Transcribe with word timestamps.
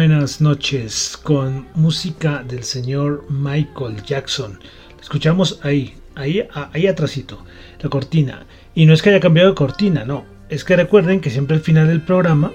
Buenas 0.00 0.40
noches 0.40 1.20
con 1.22 1.68
música 1.74 2.42
del 2.42 2.64
señor 2.64 3.26
Michael 3.28 4.02
Jackson. 4.02 4.58
Escuchamos 4.98 5.60
ahí, 5.62 5.94
ahí, 6.14 6.48
ahí 6.72 6.86
atrásito, 6.86 7.44
la 7.80 7.90
cortina. 7.90 8.46
Y 8.74 8.86
no 8.86 8.94
es 8.94 9.02
que 9.02 9.10
haya 9.10 9.20
cambiado 9.20 9.50
de 9.50 9.54
cortina, 9.54 10.06
no. 10.06 10.24
Es 10.48 10.64
que 10.64 10.74
recuerden 10.74 11.20
que 11.20 11.28
siempre 11.28 11.56
al 11.56 11.62
final 11.62 11.88
del 11.88 12.00
programa 12.00 12.50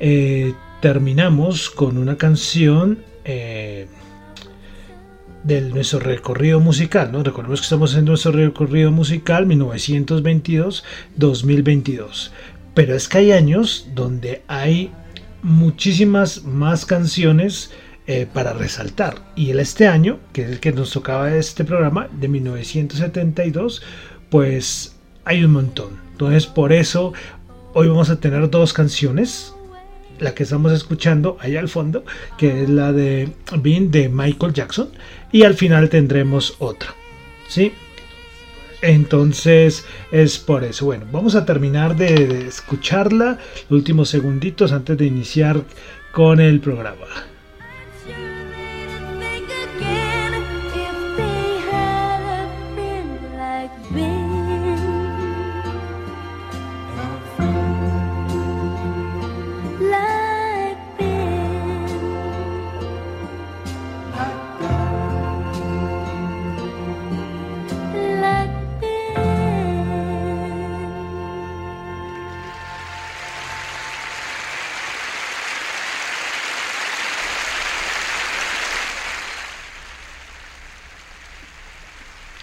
eh, 0.00 0.54
terminamos 0.80 1.68
con 1.68 1.98
una 1.98 2.16
canción 2.16 3.00
eh, 3.26 3.86
de 5.44 5.60
nuestro 5.60 5.98
recorrido 5.98 6.60
musical, 6.60 7.12
¿no? 7.12 7.22
Recordemos 7.22 7.60
que 7.60 7.64
estamos 7.64 7.94
en 7.94 8.06
nuestro 8.06 8.32
recorrido 8.32 8.90
musical 8.90 9.46
1922-2022. 9.48 12.30
Pero 12.72 12.94
es 12.94 13.06
que 13.06 13.18
hay 13.18 13.32
años 13.32 13.88
donde 13.94 14.40
hay 14.48 14.90
muchísimas 15.42 16.44
más 16.44 16.84
canciones 16.84 17.70
eh, 18.06 18.26
para 18.32 18.52
resaltar. 18.52 19.14
Y 19.36 19.50
el 19.50 19.60
este 19.60 19.86
año, 19.86 20.18
que 20.32 20.42
es 20.42 20.50
el 20.50 20.60
que 20.60 20.72
nos 20.72 20.90
tocaba 20.90 21.34
este 21.34 21.64
programa, 21.64 22.08
de 22.12 22.28
1972, 22.28 23.82
pues 24.30 24.96
hay 25.24 25.44
un 25.44 25.52
montón. 25.52 26.00
Entonces 26.12 26.46
por 26.46 26.72
eso 26.72 27.12
hoy 27.72 27.88
vamos 27.88 28.10
a 28.10 28.18
tener 28.18 28.50
dos 28.50 28.72
canciones. 28.72 29.54
La 30.18 30.34
que 30.34 30.42
estamos 30.42 30.72
escuchando 30.72 31.38
allá 31.40 31.60
al 31.60 31.68
fondo, 31.68 32.04
que 32.36 32.64
es 32.64 32.68
la 32.68 32.92
de 32.92 33.32
Bean 33.58 33.90
de 33.90 34.08
Michael 34.08 34.52
Jackson. 34.52 34.90
Y 35.32 35.44
al 35.44 35.54
final 35.54 35.88
tendremos 35.88 36.56
otra. 36.58 36.94
¿Sí? 37.48 37.72
Entonces 38.82 39.84
es 40.10 40.38
por 40.38 40.64
eso. 40.64 40.86
Bueno, 40.86 41.06
vamos 41.12 41.34
a 41.34 41.44
terminar 41.44 41.96
de, 41.96 42.46
escucharla 42.46 43.38
últimos 43.68 44.08
segunditos 44.08 44.72
antes 44.72 44.96
de 44.96 45.06
iniciar 45.06 45.62
con 46.12 46.40
el 46.40 46.60
programa. 46.60 47.29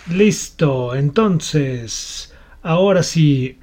Listo, 0.09 0.95
entonces, 0.95 2.33
ahora 2.63 3.03
sí, 3.03 3.57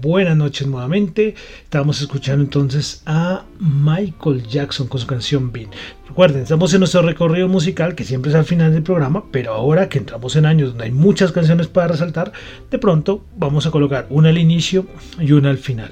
buenas 0.00 0.36
noches 0.36 0.68
nuevamente. 0.68 1.34
Estamos 1.64 2.00
escuchando 2.00 2.44
entonces 2.44 3.02
a 3.04 3.46
Michael 3.58 4.46
Jackson 4.46 4.86
con 4.86 5.00
su 5.00 5.08
canción 5.08 5.50
Bean. 5.50 5.70
Recuerden, 6.06 6.44
estamos 6.44 6.72
en 6.72 6.80
nuestro 6.80 7.02
recorrido 7.02 7.48
musical 7.48 7.96
que 7.96 8.04
siempre 8.04 8.30
es 8.30 8.36
al 8.36 8.44
final 8.44 8.72
del 8.72 8.84
programa, 8.84 9.24
pero 9.32 9.54
ahora 9.54 9.88
que 9.88 9.98
entramos 9.98 10.36
en 10.36 10.46
años 10.46 10.68
donde 10.68 10.84
hay 10.84 10.92
muchas 10.92 11.32
canciones 11.32 11.66
para 11.66 11.88
resaltar, 11.88 12.30
de 12.70 12.78
pronto 12.78 13.24
vamos 13.36 13.66
a 13.66 13.72
colocar 13.72 14.06
una 14.08 14.28
al 14.28 14.38
inicio 14.38 14.86
y 15.18 15.32
una 15.32 15.50
al 15.50 15.58
final. 15.58 15.90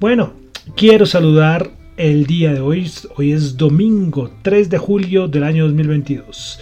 Bueno, 0.00 0.32
quiero 0.76 1.04
saludar 1.04 1.72
el 1.98 2.24
día 2.24 2.54
de 2.54 2.60
hoy, 2.60 2.90
hoy 3.16 3.32
es 3.32 3.58
domingo 3.58 4.30
3 4.40 4.70
de 4.70 4.78
julio 4.78 5.28
del 5.28 5.44
año 5.44 5.66
2022. 5.66 6.58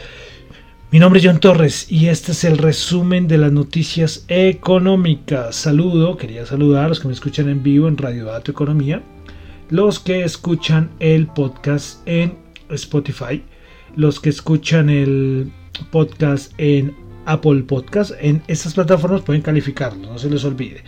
Mi 0.94 1.00
nombre 1.00 1.18
es 1.18 1.26
John 1.26 1.40
Torres 1.40 1.90
y 1.90 2.06
este 2.06 2.30
es 2.30 2.44
el 2.44 2.56
resumen 2.56 3.26
de 3.26 3.36
las 3.36 3.50
noticias 3.50 4.24
económicas. 4.28 5.56
Saludo, 5.56 6.16
quería 6.16 6.46
saludar 6.46 6.84
a 6.84 6.88
los 6.88 7.00
que 7.00 7.08
me 7.08 7.14
escuchan 7.14 7.48
en 7.48 7.64
vivo 7.64 7.88
en 7.88 7.98
Radio 7.98 8.26
Dato 8.26 8.52
Economía, 8.52 9.02
los 9.70 9.98
que 9.98 10.22
escuchan 10.22 10.92
el 11.00 11.26
podcast 11.26 12.00
en 12.06 12.38
Spotify, 12.68 13.42
los 13.96 14.20
que 14.20 14.30
escuchan 14.30 14.88
el 14.88 15.50
podcast 15.90 16.52
en 16.58 16.94
Apple 17.26 17.64
Podcast. 17.64 18.12
En 18.20 18.44
estas 18.46 18.74
plataformas 18.74 19.22
pueden 19.22 19.42
calificarlo, 19.42 20.12
no 20.12 20.16
se 20.16 20.30
les 20.30 20.44
olvide. 20.44 20.84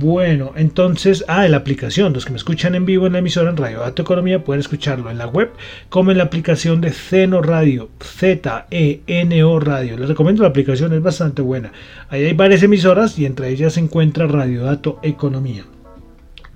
Bueno, 0.00 0.52
entonces, 0.54 1.24
ah, 1.26 1.44
en 1.44 1.50
la 1.50 1.56
aplicación, 1.56 2.12
los 2.12 2.24
que 2.24 2.30
me 2.30 2.36
escuchan 2.36 2.76
en 2.76 2.86
vivo 2.86 3.08
en 3.08 3.14
la 3.14 3.18
emisora 3.18 3.50
en 3.50 3.56
Radio 3.56 3.80
Dato 3.80 4.02
Economía 4.02 4.44
pueden 4.44 4.60
escucharlo 4.60 5.10
en 5.10 5.18
la 5.18 5.26
web 5.26 5.50
como 5.88 6.12
en 6.12 6.18
la 6.18 6.22
aplicación 6.22 6.80
de 6.80 6.92
Zeno 6.92 7.42
Radio, 7.42 7.90
Z-E-N-O 7.98 9.58
Radio. 9.58 9.96
Les 9.96 10.08
recomiendo 10.08 10.44
la 10.44 10.50
aplicación, 10.50 10.92
es 10.92 11.02
bastante 11.02 11.42
buena. 11.42 11.72
Ahí 12.10 12.26
hay 12.26 12.32
varias 12.32 12.62
emisoras 12.62 13.18
y 13.18 13.26
entre 13.26 13.48
ellas 13.48 13.72
se 13.72 13.80
encuentra 13.80 14.28
Radio 14.28 14.62
Dato 14.62 15.00
Economía. 15.02 15.64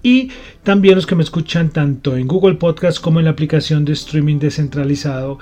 Y 0.04 0.31
también 0.62 0.94
los 0.94 1.08
que 1.08 1.16
me 1.16 1.25
escuchan 1.25 1.70
tanto 1.70 2.16
en 2.16 2.28
Google 2.28 2.54
Podcast 2.54 3.00
como 3.00 3.19
en 3.19 3.25
la 3.25 3.32
aplicación 3.32 3.84
de 3.84 3.94
streaming 3.94 4.38
descentralizado 4.38 5.40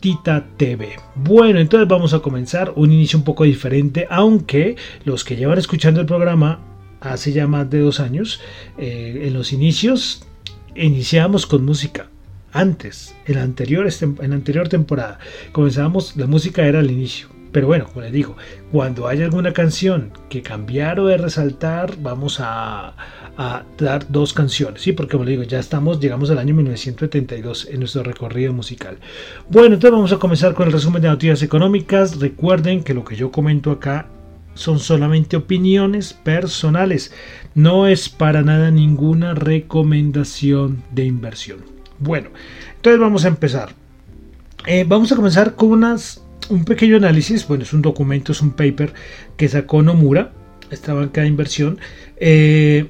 Tita 0.00 0.44
TV. 0.56 0.96
Bueno, 1.14 1.60
entonces 1.60 1.86
vamos 1.86 2.12
a 2.12 2.18
comenzar 2.18 2.72
un 2.74 2.90
inicio 2.90 3.20
un 3.20 3.24
poco 3.24 3.44
diferente, 3.44 4.08
aunque 4.10 4.74
los 5.04 5.22
que 5.22 5.36
llevan 5.36 5.58
escuchando 5.58 6.00
el 6.00 6.06
programa 6.06 6.74
hace 7.12 7.32
ya 7.32 7.46
más 7.46 7.68
de 7.70 7.80
dos 7.80 8.00
años, 8.00 8.40
eh, 8.78 9.22
en 9.24 9.34
los 9.34 9.52
inicios 9.52 10.26
iniciamos 10.74 11.46
con 11.46 11.64
música. 11.64 12.08
Antes, 12.52 13.14
en 13.26 13.34
la, 13.34 13.42
anterior, 13.42 13.86
en 14.00 14.30
la 14.30 14.36
anterior 14.36 14.68
temporada, 14.68 15.18
comenzábamos, 15.52 16.16
la 16.16 16.26
música 16.26 16.64
era 16.66 16.78
al 16.78 16.90
inicio. 16.90 17.28
Pero 17.52 17.66
bueno, 17.66 17.86
como 17.86 18.02
les 18.02 18.12
digo, 18.12 18.36
cuando 18.72 19.08
haya 19.08 19.24
alguna 19.24 19.52
canción 19.52 20.12
que 20.28 20.42
cambiar 20.42 21.00
o 21.00 21.06
de 21.06 21.16
resaltar, 21.16 21.96
vamos 22.00 22.38
a, 22.40 22.94
a 23.36 23.64
dar 23.78 24.10
dos 24.10 24.32
canciones, 24.32 24.82
¿sí? 24.82 24.92
Porque 24.92 25.12
como 25.12 25.24
les 25.24 25.32
digo, 25.32 25.42
ya 25.42 25.58
estamos, 25.58 26.00
llegamos 26.00 26.30
al 26.30 26.38
año 26.38 26.54
1972 26.54 27.68
en 27.70 27.80
nuestro 27.80 28.02
recorrido 28.02 28.52
musical. 28.52 28.98
Bueno, 29.48 29.74
entonces 29.74 29.92
vamos 29.92 30.12
a 30.12 30.18
comenzar 30.18 30.54
con 30.54 30.66
el 30.66 30.72
resumen 30.72 31.02
de 31.02 31.08
noticias 31.08 31.42
económicas. 31.42 32.18
Recuerden 32.20 32.82
que 32.82 32.94
lo 32.94 33.04
que 33.04 33.16
yo 33.16 33.30
comento 33.30 33.70
acá 33.70 34.08
son 34.56 34.80
solamente 34.80 35.36
opiniones 35.36 36.12
personales, 36.12 37.12
no 37.54 37.86
es 37.86 38.08
para 38.08 38.42
nada 38.42 38.70
ninguna 38.70 39.34
recomendación 39.34 40.82
de 40.92 41.04
inversión. 41.04 41.58
Bueno, 41.98 42.30
entonces 42.74 43.00
vamos 43.00 43.24
a 43.24 43.28
empezar. 43.28 43.74
Eh, 44.66 44.84
vamos 44.86 45.12
a 45.12 45.16
comenzar 45.16 45.54
con 45.54 45.70
unas 45.70 46.22
un 46.48 46.64
pequeño 46.64 46.96
análisis, 46.96 47.46
bueno, 47.46 47.64
es 47.64 47.72
un 47.72 47.82
documento, 47.82 48.32
es 48.32 48.40
un 48.40 48.52
paper 48.52 48.92
que 49.36 49.48
sacó 49.48 49.82
Nomura, 49.82 50.32
esta 50.70 50.94
banca 50.94 51.22
de 51.22 51.28
inversión, 51.28 51.78
eh, 52.16 52.86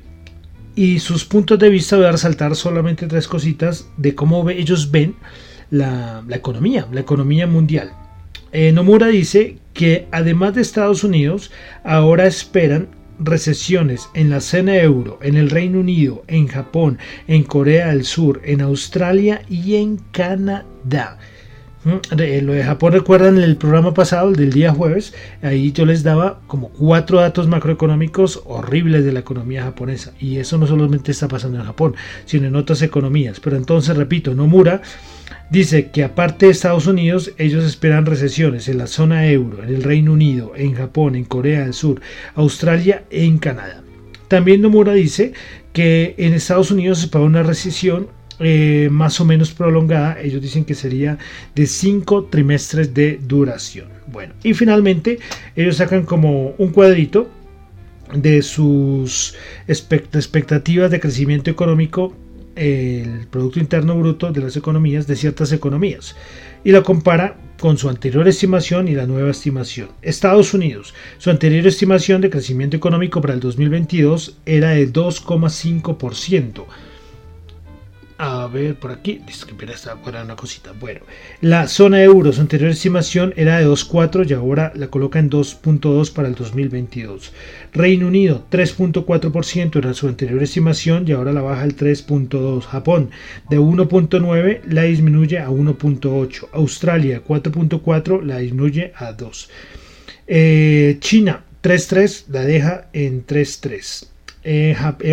y 0.75 0.99
sus 0.99 1.25
puntos 1.25 1.59
de 1.59 1.71
vista 1.71 1.97
voy 1.97 2.07
a 2.07 2.13
resaltar 2.13 2.55
solamente 2.55 3.07
tres 3.07 3.29
cositas 3.29 3.89
de 3.97 4.15
cómo 4.15 4.49
ellos 4.51 4.91
ven 4.91 5.15
la, 5.71 6.23
economía, 6.31 6.87
la 6.93 7.01
economía 7.01 7.47
mundial. 7.47 7.93
Eh, 8.53 8.73
Nomura 8.73 9.09
dice 9.09 9.59
que 9.77 10.09
además 10.11 10.55
de 10.55 10.63
Estados 10.63 11.05
Unidos, 11.05 11.53
ahora 11.85 12.27
esperan 12.27 12.89
recesiones 13.19 14.09
en 14.15 14.31
la 14.31 14.41
zona 14.41 14.77
euro, 14.77 15.19
en 15.23 15.37
el 15.37 15.51
Reino 15.51 15.81
Unido, 15.81 16.25
en 16.29 16.49
Japón, 16.49 16.99
en 17.29 17.43
Corea 17.43 17.89
del 17.89 18.05
Sur, 18.05 18.41
en 18.45 18.63
Australia 18.63 19.43
y 19.49 19.77
en 19.77 19.99
Canadá. 20.13 21.19
Lo 21.87 22.53
de 22.53 22.65
Japón, 22.65 22.95
recuerdan 22.95 23.39
el 23.39 23.57
programa 23.57 23.95
pasado, 23.95 24.31
el 24.31 24.35
del 24.35 24.53
día 24.53 24.73
jueves, 24.73 25.15
ahí 25.41 25.71
yo 25.71 25.87
les 25.87 26.03
daba 26.03 26.41
como 26.49 26.71
cuatro 26.71 27.21
datos 27.21 27.47
macroeconómicos 27.47 28.43
horribles 28.45 29.05
de 29.05 29.13
la 29.13 29.21
economía 29.21 29.63
japonesa. 29.63 30.13
Y 30.19 30.39
eso 30.39 30.59
no 30.59 30.67
solamente 30.67 31.13
está 31.13 31.29
pasando 31.29 31.61
en 31.61 31.65
Japón, 31.65 31.95
sino 32.25 32.49
en 32.49 32.57
otras 32.57 32.83
economías. 32.83 33.39
Pero 33.39 33.57
entonces, 33.57 33.97
repito, 33.97 34.35
Nomura 34.35 34.83
dice 35.49 35.91
que 35.91 36.03
aparte 36.03 36.47
de 36.47 36.53
Estados 36.53 36.89
Unidos, 36.89 37.31
ellos 37.39 37.65
esperan 37.65 38.05
recesiones 38.05 38.67
en 38.67 38.79
la 38.79 38.89
zona 38.89 39.29
euro, 39.29 39.63
en 39.63 39.69
el 39.73 39.85
Reino 39.85 40.13
Unido, 40.13 40.55
en 40.57 40.75
Japón, 40.75 41.15
en 41.15 41.25
Corea 41.25 41.61
del 41.61 41.73
Sur, 41.73 42.01
Australia 42.35 43.05
e 43.11 43.25
en 43.27 43.39
Canadá. 43.39 43.85
También 44.27 44.61
Nomura 44.61 44.93
dice 44.93 45.35
que 45.73 46.17
en 46.19 46.35
Estados 46.35 46.73
Unidos 46.73 46.99
se 46.99 47.05
espera 47.05 47.23
una 47.23 47.45
recesión 47.45 48.09
eh, 48.39 48.89
más 48.91 49.21
o 49.21 49.25
menos 49.25 49.53
prolongada. 49.53 50.21
Ellos 50.21 50.43
dicen 50.43 50.65
que 50.65 50.75
sería 50.75 51.19
de 51.55 51.67
cinco 51.67 52.25
trimestres 52.25 52.93
de 52.95 53.19
duración. 53.23 53.89
Bueno, 54.07 54.35
y 54.43 54.55
finalmente 54.55 55.19
ellos 55.55 55.77
sacan 55.77 56.05
como 56.05 56.55
un 56.59 56.71
cuadrito 56.71 57.29
de 58.15 58.43
sus 58.43 59.35
expectativas 59.67 60.91
de 60.91 61.01
crecimiento 61.01 61.51
económico 61.51 62.15
el 62.57 63.27
Producto 63.31 63.61
Interno 63.61 63.99
Bruto 63.99 64.33
de 64.33 64.41
las 64.41 64.57
economías 64.57 65.07
de 65.07 65.15
ciertas 65.15 65.53
economías 65.53 66.17
y 66.65 66.73
lo 66.73 66.83
compara 66.83 67.37
con 67.61 67.79
su 67.79 67.89
anterior 67.89 68.27
estimación 68.27 68.89
y 68.89 68.95
la 68.95 69.07
nueva 69.07 69.31
estimación. 69.31 69.89
Estados 70.03 70.53
Unidos, 70.53 70.95
su 71.19 71.31
anterior 71.31 71.67
estimación 71.67 72.21
de 72.21 72.31
crecimiento 72.31 72.77
económico 72.77 73.21
para 73.21 73.35
el 73.35 73.41
2022 73.41 74.39
era 74.47 74.71
de 74.71 74.93
2,5%. 74.93 76.65
A 78.19 78.47
ver, 78.47 78.77
por 78.77 78.93
aquí, 78.93 79.21
disculpen, 79.27 79.69
estaba 79.69 80.01
fuera 80.01 80.23
una 80.23 80.37
cosita. 80.37 80.73
Bueno, 80.73 81.01
la 81.43 81.69
zona 81.69 82.03
euro, 82.03 82.33
su 82.33 82.41
anterior 82.41 82.71
estimación 82.71 83.35
era 83.37 83.59
de 83.59 83.67
2,4 83.67 84.31
y 84.31 84.33
ahora 84.33 84.73
la 84.75 84.89
coloca 84.89 85.19
en 85.19 85.29
2,2 85.29 86.15
para 86.15 86.29
el 86.29 86.35
2022. 86.35 87.35
Reino 87.75 88.07
Unido, 88.07 88.47
3,4% 88.51 89.77
era 89.77 89.93
su 89.93 90.09
anterior 90.09 90.43
estimación 90.43 91.07
y 91.07 91.13
ahora 91.13 91.35
la 91.35 91.43
baja 91.43 91.61
al 91.61 91.77
3,2. 91.77 92.63
Japón, 92.63 93.11
de 93.51 93.59
1,9 93.59 94.63
la 94.65 94.85
disminuye 94.85 95.39
a 95.39 95.51
1,8. 95.51 96.49
Australia, 96.53 97.23
4,4 97.23 98.23
la 98.23 98.39
disminuye 98.39 98.93
a 98.97 99.13
2. 99.13 99.51
Eh, 100.27 100.97
China, 101.01 101.45
3,3 101.63 102.25
la 102.29 102.41
deja 102.41 102.89
en 102.95 103.27
3,3. 103.27 104.16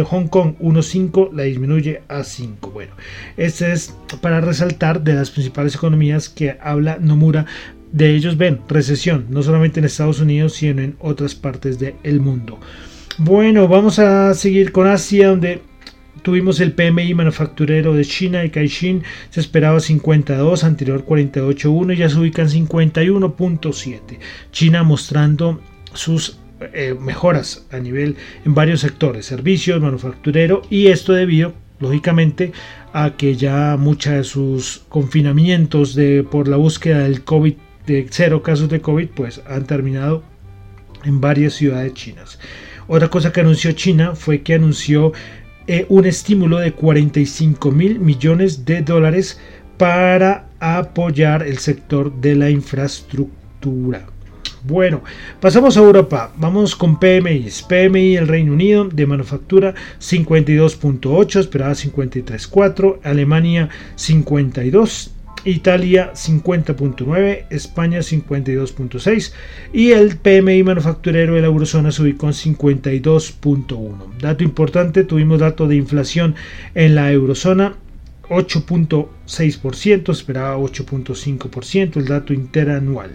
Hong 0.05 0.27
Kong 0.27 0.55
1.5 0.59 1.31
la 1.33 1.43
disminuye 1.43 2.03
a 2.07 2.23
5. 2.23 2.71
Bueno, 2.71 2.93
este 3.35 3.71
es 3.71 3.95
para 4.21 4.41
resaltar 4.41 5.03
de 5.03 5.15
las 5.15 5.31
principales 5.31 5.75
economías 5.75 6.29
que 6.29 6.57
habla 6.61 6.97
Nomura. 6.99 7.45
De 7.91 8.15
ellos 8.15 8.37
ven 8.37 8.59
recesión, 8.67 9.27
no 9.29 9.43
solamente 9.43 9.79
en 9.79 9.85
Estados 9.85 10.19
Unidos, 10.19 10.53
sino 10.53 10.81
en 10.81 10.95
otras 10.99 11.35
partes 11.35 11.77
del 11.79 12.19
mundo. 12.19 12.59
Bueno, 13.19 13.67
vamos 13.67 13.99
a 13.99 14.33
seguir 14.33 14.71
con 14.71 14.87
Asia, 14.87 15.27
donde 15.27 15.61
tuvimos 16.23 16.59
el 16.59 16.73
PMI 16.73 17.13
manufacturero 17.13 17.93
de 17.93 18.05
China 18.05 18.43
y 18.45 18.49
Caixin, 18.49 19.03
se 19.29 19.39
esperaba 19.39 19.79
52, 19.79 20.63
anterior 20.63 21.05
48.1 21.05 21.93
y 21.93 21.97
ya 21.97 22.09
se 22.09 22.17
ubica 22.17 22.41
en 22.41 22.49
51.7. 22.49 23.99
China 24.51 24.83
mostrando 24.83 25.61
sus 25.93 26.39
eh, 26.73 26.95
mejoras 26.99 27.65
a 27.71 27.79
nivel 27.79 28.15
en 28.45 28.53
varios 28.53 28.81
sectores, 28.81 29.25
servicios, 29.25 29.81
manufacturero 29.81 30.61
y 30.69 30.87
esto 30.87 31.13
debido 31.13 31.53
lógicamente 31.79 32.51
a 32.93 33.15
que 33.17 33.35
ya 33.35 33.75
muchos 33.77 34.13
de 34.13 34.23
sus 34.23 34.85
confinamientos 34.89 35.95
de, 35.95 36.23
por 36.23 36.47
la 36.47 36.57
búsqueda 36.57 36.99
del 36.99 37.23
COVID, 37.23 37.55
de 37.85 38.07
cero 38.09 38.41
casos 38.41 38.69
de 38.69 38.81
COVID, 38.81 39.09
pues 39.09 39.41
han 39.47 39.65
terminado 39.65 40.23
en 41.03 41.19
varias 41.19 41.53
ciudades 41.53 41.93
chinas. 41.93 42.39
Otra 42.87 43.09
cosa 43.09 43.31
que 43.31 43.41
anunció 43.41 43.71
China 43.73 44.15
fue 44.15 44.41
que 44.41 44.55
anunció 44.55 45.13
eh, 45.67 45.85
un 45.89 46.05
estímulo 46.05 46.59
de 46.59 46.73
45 46.73 47.71
mil 47.71 47.99
millones 47.99 48.65
de 48.65 48.81
dólares 48.81 49.39
para 49.77 50.49
apoyar 50.59 51.43
el 51.43 51.57
sector 51.57 52.13
de 52.21 52.35
la 52.35 52.49
infraestructura. 52.49 54.07
Bueno, 54.65 55.03
pasamos 55.41 55.75
a 55.75 55.81
Europa. 55.81 56.31
Vamos 56.37 56.73
con 56.75 56.97
PMI. 56.97 57.49
PMI 57.67 58.15
el 58.15 58.29
Reino 58.29 58.53
Unido 58.53 58.85
de 58.85 59.05
manufactura 59.05 59.73
52.8, 59.99 61.39
esperaba 61.39 61.73
53.4. 61.73 62.99
Alemania 63.03 63.67
52. 63.95 65.11
Italia 65.45 66.13
50.9, 66.13 67.47
España 67.49 67.99
52.6 67.99 69.33
y 69.73 69.91
el 69.91 70.15
PMI 70.15 70.63
manufacturero 70.63 71.35
de 71.35 71.41
la 71.41 71.47
eurozona 71.47 71.91
se 71.91 72.01
ubicó 72.01 72.27
en 72.27 72.33
52.1. 72.33 74.17
Dato 74.21 74.43
importante, 74.45 75.03
tuvimos 75.03 75.41
dato 75.41 75.67
de 75.67 75.75
inflación 75.75 76.35
en 76.75 76.95
la 76.95 77.11
eurozona 77.11 77.75
8.6%, 78.29 80.11
esperaba 80.11 80.57
8.5%, 80.57 81.97
el 81.97 82.05
dato 82.05 82.33
interanual. 82.33 83.11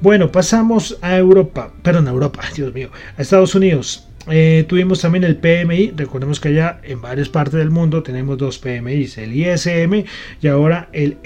Bueno, 0.00 0.30
pasamos 0.30 0.96
a 1.02 1.16
Europa, 1.16 1.72
perdón, 1.82 2.06
a 2.06 2.12
Europa, 2.12 2.42
Dios 2.54 2.72
mío, 2.72 2.90
a 3.16 3.22
Estados 3.22 3.54
Unidos. 3.54 4.08
Eh, 4.30 4.64
tuvimos 4.68 5.00
también 5.00 5.24
el 5.24 5.36
PMI, 5.36 5.92
recordemos 5.96 6.38
que 6.38 6.48
allá 6.48 6.80
en 6.84 7.00
varias 7.00 7.28
partes 7.28 7.58
del 7.58 7.70
mundo 7.70 8.02
tenemos 8.02 8.38
dos 8.38 8.58
PMIs, 8.58 9.18
el 9.18 9.34
ISM 9.34 10.04
y 10.40 10.46
ahora 10.48 10.88
el 10.92 11.16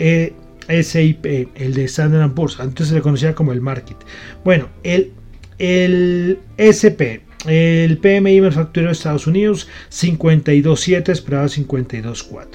ESIP, 0.69 1.27
el 1.27 1.75
de 1.75 1.85
Standard 1.85 2.33
Poor's, 2.33 2.61
antes 2.61 2.89
se 2.89 2.95
le 2.95 3.03
conocía 3.03 3.35
como 3.35 3.53
el 3.53 3.61
Market. 3.61 3.97
Bueno, 4.45 4.69
el, 4.85 5.13
el 5.59 6.39
SP, 6.57 7.21
el 7.47 7.99
PMI 7.99 8.41
manufacturero 8.41 8.89
de 8.89 8.93
Estados 8.93 9.27
Unidos 9.27 9.69
52.7, 9.91 11.09
esperaba 11.11 11.47
52.4. 11.47 12.47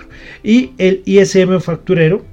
Y 0.44 0.72
el 0.78 1.04
ISM 1.06 1.48
manufacturero 1.48 2.26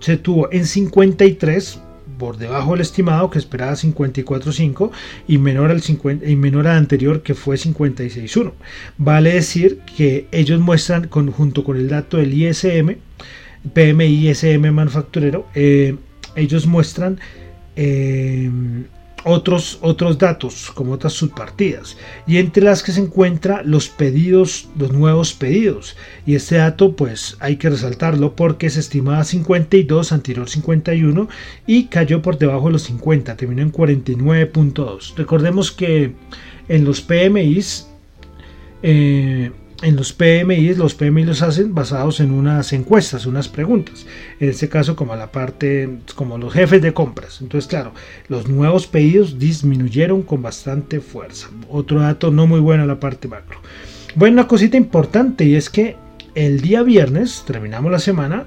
se 0.00 0.16
tuvo 0.16 0.52
en 0.52 0.66
53 0.66 1.80
por 2.20 2.36
debajo 2.36 2.72
del 2.72 2.82
estimado 2.82 3.30
que 3.30 3.38
esperaba 3.38 3.72
54.5 3.72 4.90
y 5.26 5.38
menor 5.38 5.70
al, 5.70 5.80
50, 5.80 6.28
y 6.28 6.36
menor 6.36 6.68
al 6.68 6.76
anterior 6.76 7.22
que 7.22 7.34
fue 7.34 7.56
56.1. 7.56 8.52
Vale 8.98 9.32
decir 9.32 9.80
que 9.96 10.28
ellos 10.30 10.60
muestran 10.60 11.08
junto 11.08 11.64
con 11.64 11.78
el 11.78 11.88
dato 11.88 12.18
del 12.18 12.34
ISM, 12.34 12.96
PMI 13.72 14.28
ISM 14.28 14.70
manufacturero, 14.70 15.46
eh, 15.54 15.96
ellos 16.36 16.66
muestran 16.66 17.18
eh, 17.74 18.50
otros, 19.24 19.78
otros 19.82 20.18
datos, 20.18 20.70
como 20.74 20.92
otras 20.92 21.12
subpartidas, 21.12 21.96
y 22.26 22.38
entre 22.38 22.64
las 22.64 22.82
que 22.82 22.92
se 22.92 23.00
encuentra 23.00 23.62
los 23.62 23.88
pedidos, 23.88 24.68
los 24.76 24.92
nuevos 24.92 25.32
pedidos. 25.32 25.96
Y 26.26 26.34
este 26.34 26.56
dato, 26.56 26.96
pues 26.96 27.36
hay 27.40 27.56
que 27.56 27.70
resaltarlo 27.70 28.34
porque 28.36 28.70
se 28.70 28.80
estimaba 28.80 29.24
52, 29.24 30.12
anterior 30.12 30.48
51, 30.48 31.28
y 31.66 31.84
cayó 31.84 32.22
por 32.22 32.38
debajo 32.38 32.66
de 32.66 32.72
los 32.72 32.82
50, 32.82 33.36
terminó 33.36 33.62
en 33.62 33.72
49.2. 33.72 35.14
Recordemos 35.16 35.72
que 35.72 36.14
en 36.68 36.84
los 36.84 37.00
PMIs, 37.00 37.88
eh, 38.82 39.50
en 39.82 39.96
los 39.96 40.12
PMI, 40.12 40.74
los 40.74 40.94
PMI 40.94 41.24
los 41.24 41.42
hacen 41.42 41.74
basados 41.74 42.20
en 42.20 42.32
unas 42.32 42.72
encuestas, 42.72 43.26
unas 43.26 43.48
preguntas. 43.48 44.06
En 44.38 44.50
este 44.50 44.68
caso, 44.68 44.94
como 44.94 45.16
la 45.16 45.32
parte, 45.32 45.98
como 46.14 46.36
los 46.38 46.52
jefes 46.52 46.82
de 46.82 46.92
compras. 46.92 47.40
Entonces, 47.40 47.68
claro, 47.68 47.92
los 48.28 48.48
nuevos 48.48 48.86
pedidos 48.86 49.38
disminuyeron 49.38 50.22
con 50.22 50.42
bastante 50.42 51.00
fuerza. 51.00 51.48
Otro 51.68 52.00
dato 52.00 52.30
no 52.30 52.46
muy 52.46 52.60
bueno 52.60 52.82
en 52.82 52.88
la 52.88 53.00
parte 53.00 53.28
macro. 53.28 53.60
Bueno, 54.14 54.34
una 54.34 54.48
cosita 54.48 54.76
importante 54.76 55.44
y 55.44 55.54
es 55.54 55.70
que 55.70 55.96
el 56.34 56.60
día 56.60 56.82
viernes 56.82 57.44
terminamos 57.46 57.90
la 57.90 57.98
semana 57.98 58.46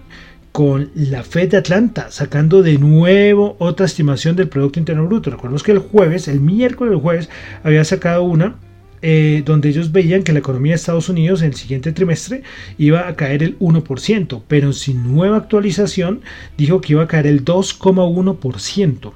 con 0.52 0.92
la 0.94 1.24
Fed 1.24 1.50
de 1.50 1.58
Atlanta 1.58 2.12
sacando 2.12 2.62
de 2.62 2.78
nuevo 2.78 3.56
otra 3.58 3.88
estimación 3.88 4.36
del 4.36 4.50
Producto 4.50 4.78
Interno 4.78 5.08
Bruto. 5.08 5.32
Recordemos 5.32 5.64
que 5.64 5.72
el 5.72 5.80
jueves, 5.80 6.28
el 6.28 6.42
miércoles 6.42 6.94
el 6.94 7.00
jueves, 7.00 7.30
había 7.64 7.84
sacado 7.84 8.24
una 8.24 8.58
eh, 9.06 9.44
donde 9.46 9.68
ellos 9.68 9.92
veían 9.92 10.24
que 10.24 10.32
la 10.32 10.40
economía 10.40 10.72
de 10.72 10.76
Estados 10.78 11.10
Unidos 11.10 11.42
en 11.42 11.50
el 11.50 11.56
siguiente 11.56 11.92
trimestre 11.92 12.42
iba 12.78 13.06
a 13.10 13.18
caer 13.18 13.44
el 13.44 13.60
1%, 13.60 14.44
pero 14.48 14.72
sin 14.72 15.14
nueva 15.14 15.36
actualización 15.36 16.22
dijo 16.58 16.80
que 16.80 16.94
iba 16.94 17.04
a 17.04 17.08
caer 17.08 17.28
el 17.28 17.44
2,1%. 17.44 19.12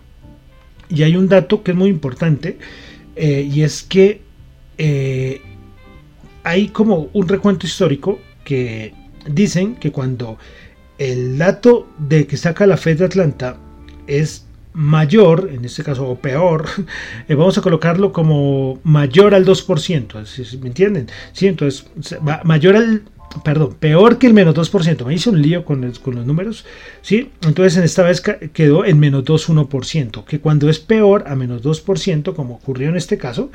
Y 0.90 1.04
hay 1.04 1.16
un 1.16 1.30
dato 1.30 1.64
que 1.64 1.72
es 1.72 1.78
muy 1.78 1.88
importante, 1.88 2.58
eh, 3.16 3.50
y 3.50 3.62
es 3.62 3.82
que 3.82 4.20
eh, 4.78 5.40
hay 6.44 6.68
como 6.68 7.10
un 7.14 7.30
recuento 7.30 7.66
histórico 7.66 8.20
que 8.44 8.94
dicen 9.26 9.76
que 9.76 9.94
cuando 9.94 10.38
el 10.98 11.38
dato 11.38 11.88
de 11.98 12.28
que 12.28 12.36
saca 12.36 12.68
la 12.68 12.76
Fed 12.76 13.00
de 13.00 13.06
Atlanta 13.06 13.58
es 14.06 14.47
mayor, 14.78 15.50
en 15.52 15.66
este 15.66 15.84
caso, 15.84 16.08
o 16.08 16.20
peor, 16.20 16.66
eh, 17.28 17.36
vamos 17.36 17.58
a 17.58 17.62
colocarlo 17.62 18.14
como 18.14 18.80
mayor 18.84 19.34
al 19.34 19.46
2%, 19.46 20.60
¿me 20.60 20.68
entienden? 20.68 21.08
Sí, 21.34 21.48
entonces, 21.48 21.88
mayor 22.44 22.76
al, 22.76 23.02
perdón, 23.44 23.76
peor 23.80 24.20
que 24.20 24.28
el 24.28 24.36
menos 24.36 24.54
2%, 24.56 25.04
me 25.04 25.16
hice 25.16 25.32
un 25.32 25.42
lío 25.42 25.66
con, 25.66 25.92
con 26.04 26.16
los 26.16 26.28
números, 26.28 26.64
¿sí? 27.02 27.32
Entonces, 27.42 27.76
en 27.78 27.84
esta 27.84 28.04
vez 28.04 28.22
quedó 28.22 28.86
en 28.86 29.00
menos 29.00 29.26
2,1%, 29.26 30.24
que 30.26 30.40
cuando 30.40 30.70
es 30.70 30.78
peor 30.78 31.24
a 31.28 31.36
menos 31.36 31.64
2%, 31.64 32.36
como 32.36 32.56
ocurrió 32.56 32.90
en 32.90 32.98
este 32.98 33.18
caso, 33.18 33.52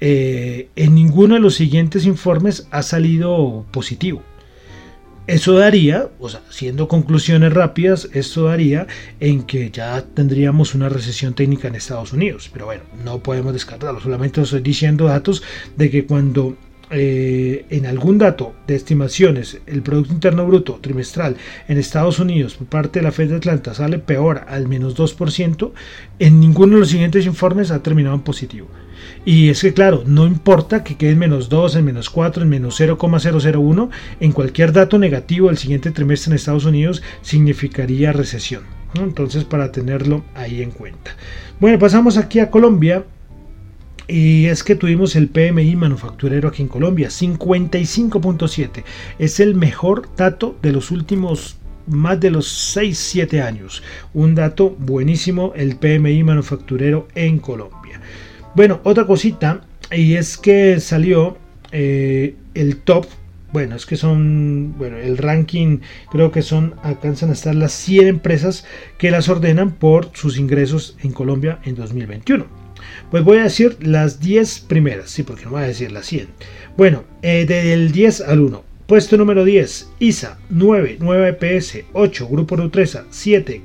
eh, 0.00 0.68
en 0.74 0.94
ninguno 0.94 1.34
de 1.34 1.40
los 1.40 1.54
siguientes 1.54 2.06
informes 2.06 2.66
ha 2.70 2.82
salido 2.82 3.66
positivo. 3.72 4.22
Eso 5.26 5.54
daría, 5.54 6.08
o 6.18 6.28
sea, 6.28 6.42
siendo 6.50 6.88
conclusiones 6.88 7.52
rápidas, 7.52 8.08
esto 8.12 8.44
daría 8.44 8.88
en 9.20 9.44
que 9.44 9.70
ya 9.70 10.02
tendríamos 10.02 10.74
una 10.74 10.88
recesión 10.88 11.34
técnica 11.34 11.68
en 11.68 11.76
Estados 11.76 12.12
Unidos. 12.12 12.50
Pero 12.52 12.66
bueno, 12.66 12.82
no 13.04 13.22
podemos 13.22 13.52
descartarlo. 13.52 14.00
Solamente 14.00 14.40
estoy 14.40 14.62
diciendo 14.62 15.04
datos 15.04 15.42
de 15.76 15.90
que 15.90 16.06
cuando 16.06 16.56
eh, 16.90 17.64
en 17.70 17.86
algún 17.86 18.18
dato 18.18 18.52
de 18.66 18.74
estimaciones 18.74 19.58
el 19.66 19.80
Producto 19.80 20.12
Interno 20.12 20.44
Bruto 20.44 20.78
trimestral 20.82 21.36
en 21.66 21.78
Estados 21.78 22.18
Unidos 22.18 22.54
por 22.54 22.66
parte 22.66 22.98
de 22.98 23.04
la 23.04 23.12
Fed 23.12 23.30
de 23.30 23.36
Atlanta 23.36 23.72
sale 23.72 23.98
peor 23.98 24.44
al 24.46 24.68
menos 24.68 24.94
2%, 24.94 25.72
en 26.18 26.40
ninguno 26.40 26.74
de 26.74 26.80
los 26.80 26.90
siguientes 26.90 27.24
informes 27.24 27.70
ha 27.70 27.82
terminado 27.82 28.14
en 28.16 28.20
positivo. 28.20 28.68
Y 29.24 29.50
es 29.50 29.62
que 29.62 29.72
claro, 29.72 30.02
no 30.04 30.26
importa 30.26 30.82
que 30.82 30.96
quede 30.96 31.12
en 31.12 31.20
menos 31.20 31.48
2, 31.48 31.76
en 31.76 31.84
menos 31.84 32.10
4, 32.10 32.42
en 32.42 32.48
menos 32.48 32.74
0,001, 32.76 33.90
en 34.18 34.32
cualquier 34.32 34.72
dato 34.72 34.98
negativo 34.98 35.48
del 35.48 35.58
siguiente 35.58 35.92
trimestre 35.92 36.30
en 36.30 36.36
Estados 36.36 36.64
Unidos 36.64 37.02
significaría 37.20 38.12
recesión. 38.12 38.64
Entonces 38.94 39.44
para 39.44 39.70
tenerlo 39.70 40.24
ahí 40.34 40.60
en 40.60 40.72
cuenta. 40.72 41.16
Bueno, 41.60 41.78
pasamos 41.78 42.16
aquí 42.16 42.40
a 42.40 42.50
Colombia. 42.50 43.04
Y 44.08 44.46
es 44.46 44.64
que 44.64 44.74
tuvimos 44.74 45.14
el 45.14 45.28
PMI 45.28 45.76
manufacturero 45.76 46.48
aquí 46.48 46.60
en 46.60 46.68
Colombia, 46.68 47.08
55.7. 47.08 48.82
Es 49.20 49.38
el 49.38 49.54
mejor 49.54 50.08
dato 50.16 50.56
de 50.60 50.72
los 50.72 50.90
últimos 50.90 51.56
más 51.86 52.18
de 52.20 52.30
los 52.30 52.76
6-7 52.76 53.40
años. 53.42 53.82
Un 54.12 54.34
dato 54.34 54.70
buenísimo, 54.70 55.52
el 55.54 55.76
PMI 55.76 56.24
manufacturero 56.24 57.06
en 57.14 57.38
Colombia. 57.38 58.00
Bueno, 58.54 58.80
otra 58.84 59.06
cosita, 59.06 59.62
y 59.90 60.14
es 60.14 60.36
que 60.36 60.78
salió 60.78 61.38
eh, 61.70 62.36
el 62.52 62.76
top. 62.78 63.06
Bueno, 63.50 63.76
es 63.76 63.86
que 63.86 63.96
son, 63.96 64.74
bueno, 64.76 64.98
el 64.98 65.16
ranking 65.16 65.78
creo 66.10 66.30
que 66.30 66.42
son, 66.42 66.74
alcanzan 66.82 67.30
a 67.30 67.32
estar 67.32 67.54
las 67.54 67.72
100 67.72 68.08
empresas 68.08 68.66
que 68.98 69.10
las 69.10 69.30
ordenan 69.30 69.72
por 69.72 70.10
sus 70.14 70.38
ingresos 70.38 70.96
en 71.02 71.12
Colombia 71.12 71.60
en 71.64 71.76
2021. 71.76 72.46
Pues 73.10 73.24
voy 73.24 73.38
a 73.38 73.44
decir 73.44 73.78
las 73.80 74.20
10 74.20 74.60
primeras, 74.60 75.10
sí, 75.10 75.22
porque 75.22 75.44
no 75.44 75.52
voy 75.52 75.62
a 75.62 75.66
decir 75.66 75.90
las 75.90 76.06
100. 76.06 76.28
Bueno, 76.76 77.04
eh, 77.22 77.46
del 77.46 77.90
10 77.90 78.20
al 78.22 78.40
1. 78.40 78.64
Puesto 78.86 79.16
número 79.16 79.44
10, 79.44 79.92
ISA, 80.00 80.38
9, 80.50 80.98
9 81.00 81.32
PS, 81.34 81.84
8, 81.94 82.28
Grupo 82.28 82.56
Nutresa, 82.58 83.06
7, 83.08 83.62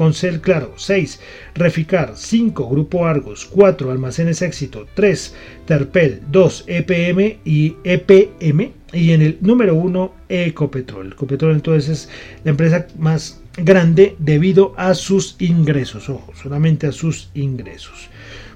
Concel 0.00 0.40
Claro, 0.40 0.72
6. 0.76 1.20
Reficar, 1.54 2.14
5. 2.16 2.70
Grupo 2.70 3.04
Argos, 3.04 3.44
4. 3.44 3.90
Almacenes 3.90 4.40
Éxito, 4.40 4.86
3. 4.94 5.34
Terpel, 5.66 6.22
2. 6.30 6.64
EPM 6.68 7.36
y 7.44 7.76
EPM. 7.84 8.72
Y 8.94 9.12
en 9.12 9.20
el 9.20 9.36
número 9.42 9.74
1, 9.74 10.14
Ecopetrol. 10.30 11.12
Ecopetrol 11.12 11.52
entonces 11.52 11.90
es 11.90 12.08
la 12.44 12.52
empresa 12.52 12.86
más 12.98 13.42
grande 13.58 14.16
debido 14.18 14.72
a 14.78 14.94
sus 14.94 15.36
ingresos. 15.38 16.08
Ojo, 16.08 16.32
solamente 16.34 16.86
a 16.86 16.92
sus 16.92 17.28
ingresos. 17.34 18.08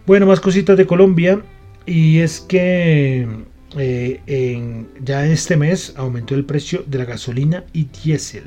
Bueno, 0.06 0.24
más 0.24 0.40
cositas 0.40 0.78
de 0.78 0.86
Colombia. 0.86 1.42
Y 1.84 2.20
es 2.20 2.40
que 2.40 3.28
eh, 3.76 4.20
en, 4.26 4.88
ya 5.04 5.26
este 5.26 5.58
mes 5.58 5.92
aumentó 5.96 6.36
el 6.36 6.46
precio 6.46 6.84
de 6.86 6.96
la 6.96 7.04
gasolina 7.04 7.64
y 7.74 7.88
diésel 8.02 8.44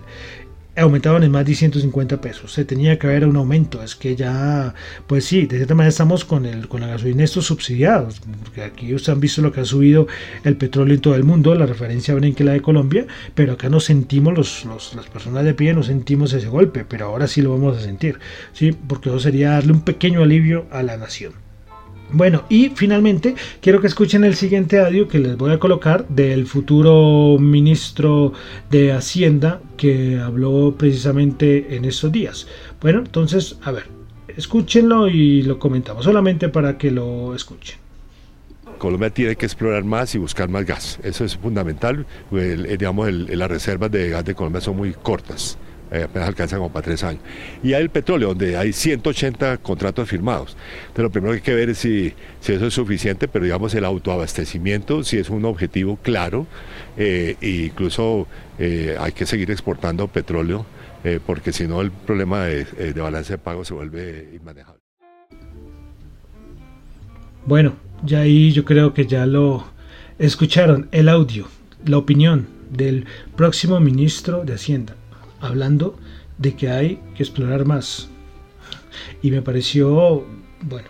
aumentaban 0.78 1.24
en 1.24 1.32
más 1.32 1.46
de 1.46 1.56
150 1.56 2.22
pesos. 2.22 2.54
Se 2.54 2.66
tenía 2.66 3.00
que 3.00 3.08
haber 3.08 3.26
un 3.26 3.36
aumento. 3.36 3.84
Es 3.84 3.96
que 3.96 4.16
ya, 4.16 4.74
pues 5.08 5.26
sí, 5.26 5.46
de 5.46 5.58
cierta 5.58 5.76
manera 5.76 5.90
estamos 5.90 6.24
con, 6.26 6.46
el, 6.46 6.68
con 6.68 6.82
la 6.82 6.88
gasolina 6.88 7.24
estos 7.24 7.46
subsidiados. 7.46 8.22
Porque 8.44 8.64
aquí 8.64 8.94
ustedes 8.94 9.16
han 9.16 9.20
visto 9.20 9.42
lo 9.42 9.52
que 9.52 9.62
ha 9.62 9.66
subido 9.66 10.08
el 10.44 10.56
petróleo 10.56 10.96
en 10.96 11.02
todo 11.02 11.16
el 11.16 11.24
mundo. 11.24 11.56
La 11.56 11.66
referencia 11.66 12.14
ven 12.14 12.36
que 12.36 12.44
la 12.44 12.54
de 12.54 12.62
Colombia. 12.62 13.08
Pero 13.36 13.54
acá 13.54 13.70
no 13.70 13.80
sentimos, 13.80 14.36
los, 14.66 14.94
las 14.96 15.08
personas 15.08 15.44
de 15.44 15.54
pie 15.54 15.74
no 15.74 15.84
sentimos 15.84 16.34
ese 16.34 16.48
golpe. 16.48 16.86
Pero 16.88 17.08
ahora 17.08 17.28
sí 17.28 17.42
lo 17.42 17.52
vamos 17.52 17.78
a 17.78 17.82
sentir. 17.82 18.20
¿sí? 18.54 18.72
Porque 18.72 19.10
eso 19.10 19.20
sería 19.20 19.52
darle 19.52 19.74
un 19.74 19.82
pequeño 19.82 20.22
alivio 20.24 20.68
a 20.72 20.84
la 20.84 20.98
nación. 20.98 21.47
Bueno, 22.12 22.44
y 22.48 22.70
finalmente 22.70 23.36
quiero 23.62 23.82
que 23.82 23.88
escuchen 23.88 24.24
el 24.24 24.36
siguiente 24.36 24.80
audio 24.80 25.10
que 25.10 25.20
les 25.20 25.36
voy 25.36 25.52
a 25.52 25.60
colocar 25.60 26.08
del 26.08 26.48
futuro 26.48 27.38
ministro 27.38 28.32
de 28.70 28.94
Hacienda 28.94 29.60
que 29.76 30.18
habló 30.18 30.76
precisamente 30.78 31.76
en 31.76 31.84
estos 31.84 32.12
días. 32.14 32.48
Bueno, 32.80 33.00
entonces, 33.00 33.58
a 33.62 33.72
ver, 33.72 33.88
escúchenlo 34.30 35.10
y 35.10 35.42
lo 35.42 35.60
comentamos, 35.60 36.06
solamente 36.06 36.48
para 36.48 36.78
que 36.78 36.92
lo 36.92 37.36
escuchen. 37.36 37.78
Colombia 38.78 39.10
tiene 39.10 39.36
que 39.36 39.46
explorar 39.46 39.84
más 39.84 40.16
y 40.16 40.18
buscar 40.18 40.48
más 40.50 40.66
gas. 40.66 41.00
Eso 41.04 41.26
es 41.26 41.36
fundamental. 41.36 42.06
digamos, 42.32 43.12
las 43.12 43.50
reservas 43.50 43.92
de 43.92 44.10
gas 44.10 44.24
de 44.24 44.34
Colombia 44.34 44.62
son 44.62 44.78
muy 44.78 44.94
cortas 44.94 45.58
eh, 45.92 46.04
apenas 46.04 46.28
alcanzan 46.28 46.60
como 46.60 46.72
para 46.72 46.84
tres 46.84 47.04
años. 47.04 47.22
Y 47.64 47.74
hay 47.74 47.82
el 47.82 47.90
petróleo, 47.90 48.30
donde 48.30 48.58
hay 48.58 48.74
180 48.74 49.58
contratos 49.58 50.10
firmados. 50.10 50.58
Entonces 50.82 51.04
lo 51.04 51.12
primero 51.12 51.32
que 51.32 51.38
hay 51.38 51.44
que 51.44 51.54
ver 51.54 51.70
es 51.70 51.78
si, 51.78 52.14
si 52.42 52.54
eso 52.54 52.68
es 52.68 52.74
suficiente, 52.74 53.28
pero 53.28 53.46
digamos 53.46 53.74
el 53.74 53.86
autoabastecimiento, 53.86 55.04
si 55.04 55.18
es 55.18 55.30
un 55.30 55.46
objetivo 55.46 55.98
claro, 55.98 56.46
eh, 56.98 57.38
e 57.42 57.50
incluso 57.66 58.28
eh, 58.60 58.98
hay 59.00 59.12
que 59.14 59.26
seguir 59.26 59.52
exportando 59.52 60.08
petróleo, 60.08 60.66
porque 61.26 61.54
si 61.54 61.68
no 61.68 61.80
el 61.80 61.90
problema 61.90 62.44
de, 62.44 62.66
de 62.66 63.00
balance 63.00 63.32
de 63.32 63.38
pago 63.38 63.64
se 63.64 63.74
vuelve 63.74 64.30
inmanejable. 64.34 64.82
Bueno, 67.46 67.76
ya 68.04 68.22
ahí 68.22 68.52
yo 68.52 68.66
creo 68.66 68.94
que 68.94 69.06
ya 69.06 69.26
lo 69.26 69.66
escucharon, 70.20 70.90
el 70.92 71.08
audio, 71.08 71.48
la 71.86 71.98
opinión 71.98 72.48
del 72.70 73.06
próximo 73.38 73.80
ministro 73.80 74.44
de 74.44 74.56
Hacienda 74.56 74.98
hablando 75.40 75.98
de 76.38 76.56
que 76.56 76.70
hay 76.70 77.00
que 77.16 77.24
explorar 77.24 77.66
más. 77.66 78.10
Y 79.22 79.32
me 79.32 79.42
pareció, 79.42 80.26
bueno, 80.62 80.88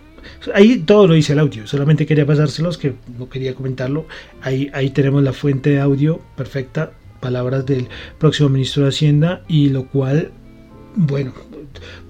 ahí 0.54 0.78
todo 0.78 1.06
lo 1.06 1.14
dice 1.14 1.32
el 1.32 1.38
audio, 1.38 1.66
solamente 1.66 2.06
quería 2.06 2.26
pasárselos, 2.26 2.78
que 2.78 2.94
no 3.18 3.28
quería 3.28 3.54
comentarlo. 3.54 4.06
Ahí, 4.42 4.70
ahí 4.72 4.90
tenemos 4.90 5.22
la 5.22 5.32
fuente 5.32 5.70
de 5.70 5.80
audio 5.80 6.20
perfecta, 6.36 6.92
palabras 7.20 7.66
del 7.66 7.88
próximo 8.18 8.48
ministro 8.48 8.84
de 8.84 8.90
Hacienda, 8.90 9.42
y 9.48 9.70
lo 9.70 9.86
cual, 9.88 10.32
bueno, 10.94 11.32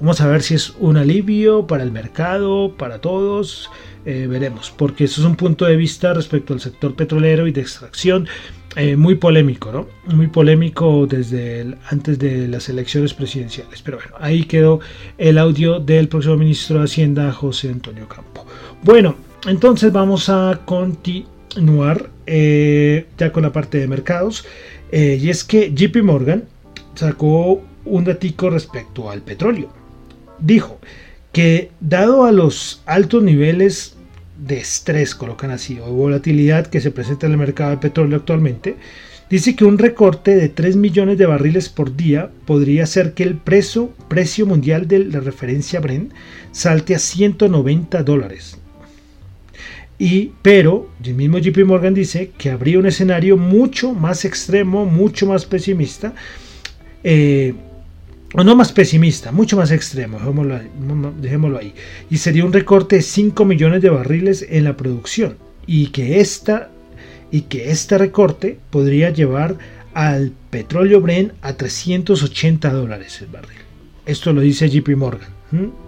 vamos 0.00 0.20
a 0.20 0.28
ver 0.28 0.42
si 0.42 0.54
es 0.54 0.74
un 0.78 0.96
alivio 0.96 1.66
para 1.66 1.82
el 1.82 1.92
mercado, 1.92 2.74
para 2.76 3.00
todos. 3.00 3.70
Eh, 4.04 4.26
veremos, 4.26 4.72
porque 4.74 5.04
eso 5.04 5.20
es 5.20 5.26
un 5.26 5.36
punto 5.36 5.66
de 5.66 5.76
vista 5.76 6.14
respecto 6.14 6.54
al 6.54 6.60
sector 6.60 6.94
petrolero 6.94 7.46
y 7.46 7.52
de 7.52 7.60
extracción 7.60 8.26
eh, 8.78 8.96
muy 8.96 9.16
polémico, 9.16 9.72
¿no? 9.72 9.88
Muy 10.14 10.28
polémico 10.28 11.06
desde 11.06 11.74
antes 11.90 12.18
de 12.18 12.46
las 12.48 12.68
elecciones 12.68 13.12
presidenciales. 13.12 13.82
Pero 13.82 13.98
bueno, 13.98 14.12
ahí 14.20 14.44
quedó 14.44 14.80
el 15.18 15.36
audio 15.36 15.80
del 15.80 16.08
próximo 16.08 16.36
ministro 16.36 16.78
de 16.78 16.84
Hacienda, 16.84 17.32
José 17.32 17.70
Antonio 17.70 18.08
Campo. 18.08 18.46
Bueno, 18.84 19.16
entonces 19.46 19.92
vamos 19.92 20.28
a 20.28 20.60
continuar 20.64 22.08
eh, 22.26 23.06
ya 23.18 23.32
con 23.32 23.42
la 23.42 23.52
parte 23.52 23.78
de 23.78 23.88
mercados. 23.88 24.46
y 24.92 25.28
es 25.28 25.44
que 25.44 25.74
JP 25.74 26.02
Morgan 26.02 26.44
sacó 26.94 27.60
un 27.84 28.04
datico 28.04 28.48
respecto 28.48 29.10
al 29.10 29.22
petróleo. 29.22 29.68
Dijo 30.38 30.78
que 31.32 31.72
dado 31.80 32.24
a 32.24 32.32
los 32.32 32.80
altos 32.86 33.22
niveles 33.22 33.97
de 34.38 34.58
estrés, 34.58 35.14
colocan 35.14 35.50
así, 35.50 35.78
o 35.80 35.92
volatilidad 35.92 36.66
que 36.66 36.80
se 36.80 36.90
presenta 36.90 37.26
en 37.26 37.32
el 37.32 37.38
mercado 37.38 37.70
de 37.70 37.78
petróleo 37.78 38.18
actualmente, 38.18 38.76
dice 39.28 39.56
que 39.56 39.64
un 39.64 39.78
recorte 39.78 40.36
de 40.36 40.48
3 40.48 40.76
millones 40.76 41.18
de 41.18 41.26
barriles 41.26 41.68
por 41.68 41.96
día 41.96 42.30
podría 42.46 42.84
hacer 42.84 43.14
que 43.14 43.24
el 43.24 43.36
precio, 43.36 43.92
precio 44.08 44.46
mundial 44.46 44.88
de 44.88 45.00
la 45.00 45.20
referencia 45.20 45.80
Brent 45.80 46.12
salte 46.52 46.94
a 46.94 46.98
190 46.98 48.02
dólares. 48.02 48.58
Y, 49.98 50.32
pero 50.42 50.88
el 51.04 51.14
mismo 51.14 51.38
JP 51.38 51.64
Morgan 51.64 51.92
dice 51.92 52.30
que 52.38 52.50
habría 52.50 52.78
un 52.78 52.86
escenario 52.86 53.36
mucho 53.36 53.92
más 53.92 54.24
extremo, 54.24 54.86
mucho 54.86 55.26
más 55.26 55.44
pesimista, 55.44 56.14
eh, 57.02 57.54
o 58.34 58.44
no 58.44 58.54
más 58.54 58.72
pesimista, 58.72 59.32
mucho 59.32 59.56
más 59.56 59.70
extremo, 59.70 60.18
dejémoslo 61.20 61.58
ahí, 61.58 61.74
Y 62.10 62.18
sería 62.18 62.44
un 62.44 62.52
recorte 62.52 62.96
de 62.96 63.02
5 63.02 63.44
millones 63.44 63.82
de 63.82 63.90
barriles 63.90 64.46
en 64.48 64.64
la 64.64 64.76
producción. 64.76 65.36
Y 65.66 65.88
que, 65.88 66.20
esta, 66.20 66.70
y 67.30 67.42
que 67.42 67.70
este 67.70 67.98
recorte 67.98 68.58
podría 68.70 69.10
llevar 69.10 69.56
al 69.94 70.32
petróleo 70.50 71.00
Brent 71.00 71.32
a 71.42 71.54
380 71.54 72.72
dólares 72.72 73.20
el 73.20 73.28
barril. 73.28 73.58
Esto 74.06 74.32
lo 74.32 74.40
dice 74.40 74.68
JP 74.68 74.88
Morgan. 74.96 75.28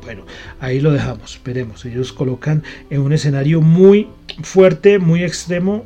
Bueno, 0.02 0.25
ahí 0.59 0.80
lo 0.80 0.90
dejamos, 0.92 1.35
esperemos. 1.35 1.85
Ellos 1.85 2.12
colocan 2.12 2.62
en 2.88 3.02
un 3.02 3.12
escenario 3.12 3.61
muy 3.61 4.09
fuerte, 4.42 4.99
muy 4.99 5.23
extremo, 5.23 5.85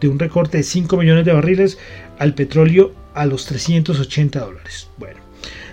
de 0.00 0.08
un 0.08 0.18
recorte 0.18 0.58
de 0.58 0.64
5 0.64 0.96
millones 0.96 1.24
de 1.24 1.32
barriles 1.32 1.78
al 2.18 2.34
petróleo 2.34 2.92
a 3.14 3.24
los 3.26 3.46
380 3.46 4.40
dólares. 4.40 4.88
Bueno, 4.98 5.20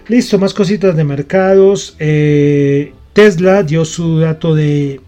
listo, 0.09 0.37
más 0.37 0.53
cositas 0.53 0.97
de 0.97 1.03
mercados. 1.05 1.95
Eh, 1.99 2.93
Tesla 3.13 3.63
dio 3.63 3.85
su 3.85 4.19
dato 4.19 4.53
de 4.53 4.99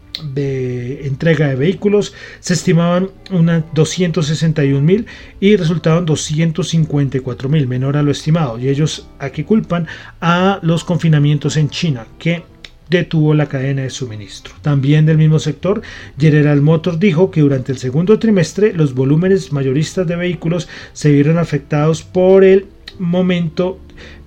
entrega 1.03 1.47
de 1.47 1.55
vehículos 1.55 2.13
se 2.39 2.53
estimaban 2.53 3.09
unas 3.31 3.63
261 3.73 4.81
mil 4.81 5.07
y 5.39 5.55
resultaron 5.55 6.05
254 6.05 7.49
mil, 7.49 7.67
menor 7.67 7.97
a 7.97 8.03
lo 8.03 8.11
estimado. 8.11 8.59
Y 8.59 8.69
ellos 8.69 9.07
aquí 9.19 9.43
culpan 9.43 9.87
a 10.19 10.59
los 10.61 10.83
confinamientos 10.83 11.57
en 11.57 11.69
China, 11.69 12.05
que 12.19 12.43
detuvo 12.89 13.33
la 13.33 13.47
cadena 13.47 13.83
de 13.83 13.89
suministro. 13.89 14.53
También 14.61 15.05
del 15.05 15.17
mismo 15.17 15.39
sector, 15.39 15.81
General 16.19 16.61
Motors 16.61 16.99
dijo 16.99 17.31
que 17.31 17.41
durante 17.41 17.71
el 17.71 17.77
segundo 17.77 18.19
trimestre 18.19 18.73
los 18.73 18.93
volúmenes 18.93 19.53
mayoristas 19.53 20.05
de 20.05 20.17
vehículos 20.17 20.67
se 20.91 21.11
vieron 21.11 21.37
afectados 21.37 22.03
por 22.03 22.43
el 22.43 22.67
momento 22.99 23.79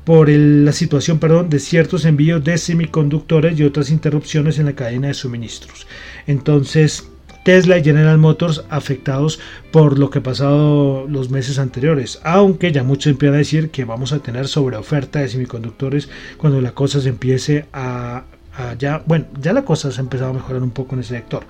por 0.04 0.28
la 0.28 0.72
situación 0.72 1.18
perdón, 1.18 1.48
de 1.48 1.58
ciertos 1.58 2.04
envíos 2.04 2.44
de 2.44 2.58
semiconductores 2.58 3.58
y 3.58 3.64
otras 3.64 3.90
interrupciones 3.90 4.58
en 4.58 4.66
la 4.66 4.74
cadena 4.74 5.08
de 5.08 5.14
suministros. 5.14 5.86
Entonces, 6.26 7.08
Tesla 7.44 7.78
y 7.78 7.84
General 7.84 8.18
Motors 8.18 8.64
afectados 8.70 9.38
por 9.70 9.98
lo 9.98 10.10
que 10.10 10.18
ha 10.18 10.22
pasado 10.22 11.06
los 11.08 11.30
meses 11.30 11.58
anteriores, 11.58 12.18
aunque 12.24 12.72
ya 12.72 12.82
muchos 12.82 13.10
empiezan 13.12 13.34
a 13.34 13.38
decir 13.38 13.70
que 13.70 13.84
vamos 13.84 14.12
a 14.12 14.20
tener 14.20 14.48
sobreoferta 14.48 15.20
de 15.20 15.28
semiconductores 15.28 16.08
cuando 16.38 16.60
la 16.60 16.72
cosa 16.72 17.00
se 17.00 17.10
empiece 17.10 17.66
a, 17.72 18.24
a 18.56 18.74
ya, 18.74 19.02
bueno, 19.06 19.26
ya 19.40 19.52
la 19.52 19.64
cosa 19.64 19.92
se 19.92 20.00
ha 20.00 20.04
empezado 20.04 20.30
a 20.30 20.34
mejorar 20.34 20.62
un 20.62 20.70
poco 20.70 20.94
en 20.94 21.02
ese 21.02 21.16
sector, 21.16 21.44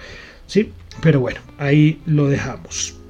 sí, 0.46 0.73
pero 1.00 1.20
bueno, 1.20 1.40
ahí 1.58 2.00
lo 2.06 2.28
dejamos. 2.28 3.03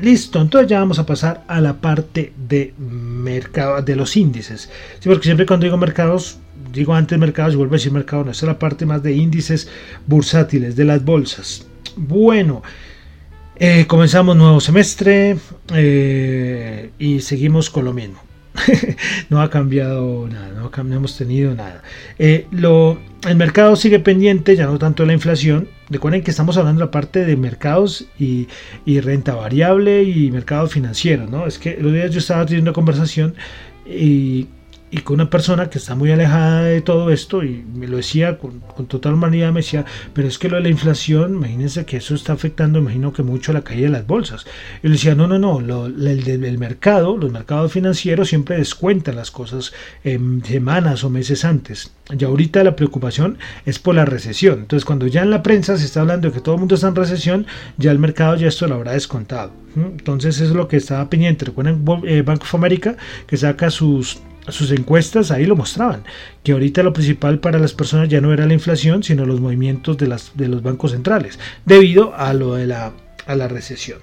Listo, 0.00 0.40
entonces 0.40 0.70
ya 0.70 0.78
vamos 0.78 0.98
a 0.98 1.06
pasar 1.06 1.44
a 1.48 1.60
la 1.60 1.80
parte 1.80 2.32
de 2.36 2.72
mercado, 2.78 3.82
de 3.82 3.96
los 3.96 4.16
índices. 4.16 4.70
Sí, 5.00 5.08
porque 5.08 5.24
siempre 5.24 5.46
cuando 5.46 5.64
digo 5.64 5.76
mercados, 5.76 6.38
digo 6.72 6.94
antes 6.94 7.18
mercados 7.18 7.54
y 7.54 7.56
vuelvo 7.56 7.74
a 7.74 7.78
decir 7.78 7.92
mercado, 7.92 8.24
no, 8.24 8.30
esta 8.30 8.46
es 8.46 8.48
la 8.48 8.58
parte 8.58 8.86
más 8.86 9.02
de 9.02 9.12
índices 9.12 9.68
bursátiles, 10.06 10.76
de 10.76 10.84
las 10.84 11.04
bolsas. 11.04 11.66
Bueno, 11.96 12.62
eh, 13.56 13.86
comenzamos 13.88 14.36
nuevo 14.36 14.60
semestre 14.60 15.36
eh, 15.74 16.90
y 16.98 17.20
seguimos 17.20 17.70
con 17.70 17.84
lo 17.84 17.92
mismo. 17.92 18.27
no 19.30 19.40
ha 19.40 19.50
cambiado 19.50 20.28
nada, 20.28 20.48
no, 20.50 20.94
hemos 20.94 21.16
tenido 21.16 21.54
nada. 21.54 21.82
Eh, 22.18 22.46
lo, 22.50 22.98
el 23.26 23.36
mercado 23.36 23.76
sigue 23.76 24.00
pendiente, 24.00 24.56
ya 24.56 24.66
no 24.66 24.78
tanto 24.78 25.02
de 25.02 25.08
la 25.08 25.12
inflación. 25.12 25.68
Recuerden 25.90 26.22
que 26.22 26.30
estamos 26.30 26.56
hablando 26.56 26.80
de 26.80 26.86
la 26.86 26.90
parte 26.90 27.24
de 27.24 27.36
mercados 27.36 28.06
y, 28.18 28.48
y 28.84 29.00
renta 29.00 29.34
variable 29.34 30.02
y 30.02 30.30
mercado 30.30 30.66
financiero, 30.66 31.26
¿no? 31.26 31.46
Es 31.46 31.58
que 31.58 31.78
los 31.80 31.92
días 31.92 32.10
yo 32.10 32.18
estaba 32.18 32.44
teniendo 32.44 32.70
una 32.70 32.74
conversación 32.74 33.34
y 33.86 34.46
y 34.90 34.98
con 34.98 35.14
una 35.14 35.28
persona 35.28 35.68
que 35.68 35.78
está 35.78 35.94
muy 35.94 36.10
alejada 36.10 36.62
de 36.62 36.80
todo 36.80 37.10
esto 37.10 37.44
y 37.44 37.64
me 37.74 37.86
lo 37.86 37.98
decía 37.98 38.38
con, 38.38 38.60
total 38.88 39.14
humanidad, 39.14 39.52
me 39.52 39.60
decía, 39.60 39.84
pero 40.14 40.28
es 40.28 40.38
que 40.38 40.48
lo 40.48 40.56
de 40.56 40.62
la 40.62 40.68
inflación, 40.68 41.34
imagínense 41.34 41.84
que 41.84 41.98
eso 41.98 42.14
está 42.14 42.32
afectando, 42.32 42.78
imagino 42.78 43.12
que 43.12 43.22
mucho 43.22 43.52
la 43.52 43.62
caída 43.62 43.86
de 43.86 43.92
las 43.92 44.06
bolsas. 44.06 44.46
Y 44.82 44.88
le 44.88 44.94
decía, 44.94 45.14
no, 45.14 45.26
no, 45.26 45.38
no, 45.38 45.60
lo, 45.60 45.86
el, 45.86 46.58
mercado, 46.58 47.16
los 47.16 47.30
mercados 47.32 47.72
financieros 47.72 48.28
siempre 48.28 48.56
descuentan 48.56 49.16
las 49.16 49.30
cosas 49.30 49.72
semanas 50.44 51.04
o 51.04 51.10
meses 51.10 51.44
antes. 51.44 51.92
Y 52.18 52.24
ahorita 52.24 52.64
la 52.64 52.76
preocupación 52.76 53.38
es 53.66 53.78
por 53.78 53.94
la 53.94 54.06
recesión. 54.06 54.60
Entonces 54.60 54.86
cuando 54.86 55.06
ya 55.06 55.22
en 55.22 55.30
la 55.30 55.42
prensa 55.42 55.76
se 55.76 55.84
está 55.84 56.00
hablando 56.00 56.28
de 56.28 56.34
que 56.34 56.40
todo 56.40 56.54
el 56.54 56.60
mundo 56.60 56.76
está 56.76 56.88
en 56.88 56.94
recesión, 56.94 57.46
ya 57.76 57.90
el 57.90 57.98
mercado 57.98 58.36
ya 58.36 58.48
esto 58.48 58.66
lo 58.66 58.76
habrá 58.76 58.92
descontado. 58.92 59.52
Entonces 59.76 60.36
eso 60.36 60.44
es 60.44 60.50
lo 60.56 60.66
que 60.66 60.78
estaba 60.78 61.08
pendiente. 61.10 61.44
Recuerden 61.44 61.84
eh, 62.04 62.22
Bank 62.22 62.42
of 62.42 62.54
America 62.54 62.96
que 63.26 63.36
saca 63.36 63.70
sus 63.70 64.18
sus 64.50 64.70
encuestas 64.72 65.30
ahí 65.30 65.46
lo 65.46 65.56
mostraban, 65.56 66.04
que 66.42 66.52
ahorita 66.52 66.82
lo 66.82 66.92
principal 66.92 67.38
para 67.38 67.58
las 67.58 67.72
personas 67.72 68.08
ya 68.08 68.20
no 68.20 68.32
era 68.32 68.46
la 68.46 68.54
inflación, 68.54 69.02
sino 69.02 69.26
los 69.26 69.40
movimientos 69.40 69.96
de, 69.98 70.08
las, 70.08 70.36
de 70.36 70.48
los 70.48 70.62
bancos 70.62 70.92
centrales, 70.92 71.38
debido 71.64 72.14
a 72.14 72.32
lo 72.34 72.54
de 72.54 72.66
la, 72.66 72.92
a 73.26 73.34
la 73.34 73.48
recesión. 73.48 73.98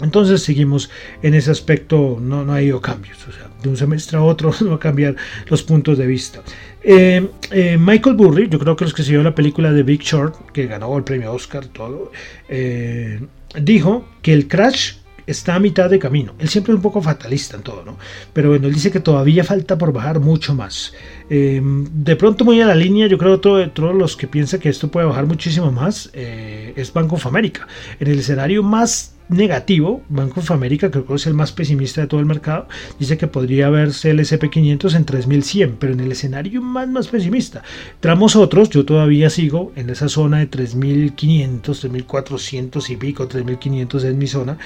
Entonces 0.00 0.42
seguimos 0.42 0.90
en 1.22 1.34
ese 1.34 1.50
aspecto, 1.50 2.18
no, 2.20 2.44
no 2.44 2.52
ha 2.52 2.62
ido 2.62 2.80
cambios, 2.80 3.18
o 3.26 3.32
sea, 3.32 3.48
de 3.62 3.68
un 3.68 3.76
semestre 3.76 4.16
a 4.16 4.22
otro 4.22 4.52
no 4.60 4.70
va 4.70 4.76
a 4.76 4.80
cambiar 4.80 5.16
los 5.48 5.62
puntos 5.62 5.98
de 5.98 6.06
vista. 6.06 6.40
Eh, 6.82 7.28
eh, 7.50 7.76
Michael 7.78 8.16
Burry, 8.16 8.48
yo 8.48 8.58
creo 8.58 8.76
que 8.76 8.84
los 8.84 8.94
que 8.94 9.02
se 9.02 9.12
la 9.12 9.34
película 9.34 9.72
de 9.72 9.82
Big 9.82 10.02
Short, 10.02 10.52
que 10.52 10.66
ganó 10.66 10.96
el 10.96 11.04
premio 11.04 11.32
Oscar, 11.32 11.66
todo, 11.66 12.12
eh, 12.48 13.20
dijo 13.60 14.06
que 14.22 14.32
el 14.32 14.46
crash 14.46 14.94
está 15.28 15.54
a 15.54 15.60
mitad 15.60 15.90
de 15.90 15.98
camino. 15.98 16.34
Él 16.38 16.48
siempre 16.48 16.72
es 16.72 16.76
un 16.76 16.82
poco 16.82 17.02
fatalista 17.02 17.56
en 17.56 17.62
todo, 17.62 17.84
¿no? 17.84 17.98
Pero 18.32 18.48
bueno, 18.48 18.66
él 18.66 18.74
dice 18.74 18.90
que 18.90 19.00
todavía 19.00 19.44
falta 19.44 19.76
por 19.76 19.92
bajar 19.92 20.20
mucho 20.20 20.54
más. 20.54 20.94
Eh, 21.28 21.60
de 21.62 22.16
pronto 22.16 22.44
muy 22.44 22.60
a 22.62 22.66
la 22.66 22.74
línea, 22.74 23.06
yo 23.06 23.18
creo 23.18 23.40
que 23.40 23.68
todos 23.68 23.94
los 23.94 24.16
que 24.16 24.26
piensan 24.26 24.60
que 24.60 24.70
esto 24.70 24.90
puede 24.90 25.06
bajar 25.06 25.26
muchísimo 25.26 25.70
más 25.70 26.10
eh, 26.14 26.72
es 26.76 26.92
Bank 26.92 27.12
of 27.12 27.26
America. 27.26 27.68
En 28.00 28.08
el 28.08 28.18
escenario 28.18 28.62
más 28.62 29.14
negativo, 29.28 30.02
Bank 30.08 30.38
of 30.38 30.50
America, 30.50 30.90
creo 30.90 31.04
que 31.04 31.14
es 31.14 31.26
el 31.26 31.34
más 31.34 31.52
pesimista 31.52 32.00
de 32.00 32.06
todo 32.06 32.20
el 32.20 32.24
mercado, 32.24 32.66
dice 32.98 33.18
que 33.18 33.26
podría 33.26 33.68
verse 33.68 34.10
el 34.10 34.20
SP500 34.20 34.96
en 34.96 35.04
3100, 35.04 35.76
pero 35.78 35.92
en 35.92 36.00
el 36.00 36.12
escenario 36.12 36.62
más, 36.62 36.88
más 36.88 37.08
pesimista. 37.08 37.62
Tramos 38.00 38.36
otros, 38.36 38.70
yo 38.70 38.86
todavía 38.86 39.28
sigo 39.28 39.72
en 39.76 39.90
esa 39.90 40.08
zona 40.08 40.38
de 40.38 40.46
3500, 40.46 41.80
3400 41.80 42.88
y 42.88 42.96
pico, 42.96 43.28
3500 43.28 44.04
es 44.04 44.14
mi 44.14 44.26
zona 44.26 44.56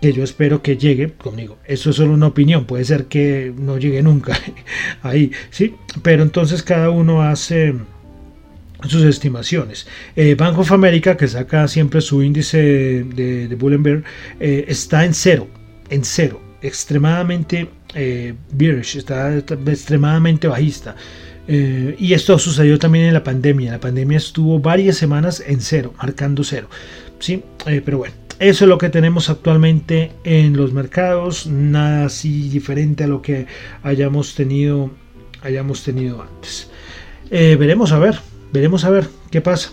que 0.00 0.12
yo 0.12 0.22
espero 0.22 0.62
que 0.62 0.76
llegue 0.76 1.12
conmigo. 1.12 1.58
Eso 1.64 1.90
es 1.90 1.96
solo 1.96 2.12
una 2.14 2.26
opinión, 2.26 2.64
puede 2.64 2.84
ser 2.84 3.06
que 3.06 3.52
no 3.56 3.78
llegue 3.78 4.02
nunca 4.02 4.38
ahí, 5.02 5.32
¿sí? 5.50 5.74
Pero 6.02 6.22
entonces 6.22 6.62
cada 6.62 6.90
uno 6.90 7.22
hace 7.22 7.74
sus 8.86 9.04
estimaciones. 9.04 9.86
Eh, 10.14 10.34
Bank 10.34 10.58
of 10.58 10.72
America, 10.72 11.16
que 11.16 11.26
saca 11.28 11.66
siempre 11.68 12.00
su 12.00 12.22
índice 12.22 12.58
de, 13.04 13.56
Bullenberg, 13.58 14.04
eh, 14.40 14.64
está 14.68 15.04
en 15.04 15.14
cero, 15.14 15.48
en 15.90 16.04
cero, 16.04 16.40
extremadamente 16.62 17.68
eh, 17.94 18.34
bearish, 18.52 18.96
está 18.96 19.36
extremadamente 19.36 20.46
bajista. 20.48 20.96
Eh, 21.48 21.94
y 21.98 22.12
esto 22.12 22.38
sucedió 22.38 22.78
también 22.78 23.06
en 23.06 23.14
la 23.14 23.22
pandemia. 23.22 23.72
La 23.72 23.80
pandemia 23.80 24.18
estuvo 24.18 24.58
varias 24.58 24.96
semanas 24.96 25.42
en 25.46 25.60
cero, 25.60 25.94
marcando 25.98 26.42
cero. 26.44 26.68
¿sí? 27.18 27.42
pero 27.64 27.98
bueno, 27.98 28.14
eso 28.38 28.64
es 28.64 28.68
lo 28.68 28.78
que 28.78 28.90
tenemos 28.90 29.30
actualmente 29.30 30.12
en 30.24 30.56
los 30.56 30.72
mercados, 30.72 31.46
nada 31.46 32.06
así 32.06 32.48
diferente 32.48 33.04
a 33.04 33.06
lo 33.06 33.22
que 33.22 33.46
hayamos 33.82 34.34
tenido, 34.34 34.90
hayamos 35.42 35.82
tenido 35.82 36.22
antes. 36.22 36.70
Eh, 37.30 37.56
veremos 37.58 37.92
a 37.92 37.98
ver, 37.98 38.20
veremos 38.52 38.84
a 38.84 38.90
ver 38.90 39.08
qué 39.30 39.40
pasa. 39.40 39.70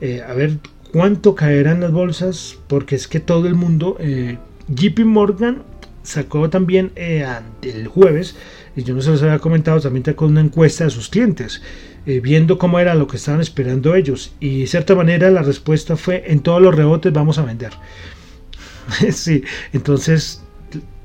Eh, 0.00 0.22
a 0.26 0.34
ver 0.34 0.58
cuánto 0.92 1.34
caerán 1.34 1.80
las 1.80 1.92
bolsas, 1.92 2.58
porque 2.66 2.96
es 2.96 3.06
que 3.06 3.20
todo 3.20 3.46
el 3.46 3.54
mundo, 3.54 3.96
eh, 4.00 4.38
JP 4.68 5.04
Morgan 5.04 5.62
sacó 6.02 6.50
también 6.50 6.92
el 6.96 7.86
jueves, 7.86 8.36
y 8.76 8.82
yo 8.82 8.94
no 8.94 9.02
se 9.02 9.10
los 9.10 9.22
había 9.22 9.38
comentado, 9.38 9.80
también 9.80 10.04
sacó 10.04 10.26
una 10.26 10.40
encuesta 10.40 10.84
de 10.84 10.90
sus 10.90 11.08
clientes. 11.08 11.62
Eh, 12.06 12.20
viendo 12.20 12.58
cómo 12.58 12.78
era 12.78 12.94
lo 12.94 13.06
que 13.06 13.16
estaban 13.16 13.40
esperando 13.40 13.94
ellos. 13.94 14.32
Y 14.38 14.60
de 14.60 14.66
cierta 14.66 14.94
manera 14.94 15.30
la 15.30 15.42
respuesta 15.42 15.96
fue, 15.96 16.24
en 16.26 16.40
todos 16.40 16.60
los 16.60 16.74
rebotes 16.74 17.12
vamos 17.12 17.38
a 17.38 17.44
vender. 17.44 17.72
sí, 19.12 19.42
entonces, 19.72 20.42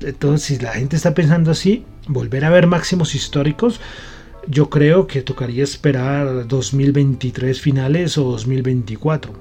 entonces 0.00 0.46
si 0.46 0.62
la 0.62 0.72
gente 0.72 0.96
está 0.96 1.14
pensando 1.14 1.50
así, 1.50 1.84
volver 2.06 2.44
a 2.44 2.50
ver 2.50 2.66
máximos 2.66 3.14
históricos, 3.14 3.80
yo 4.46 4.68
creo 4.68 5.06
que 5.06 5.22
tocaría 5.22 5.64
esperar 5.64 6.46
2023 6.46 7.60
finales 7.60 8.18
o 8.18 8.24
2024. 8.24 9.32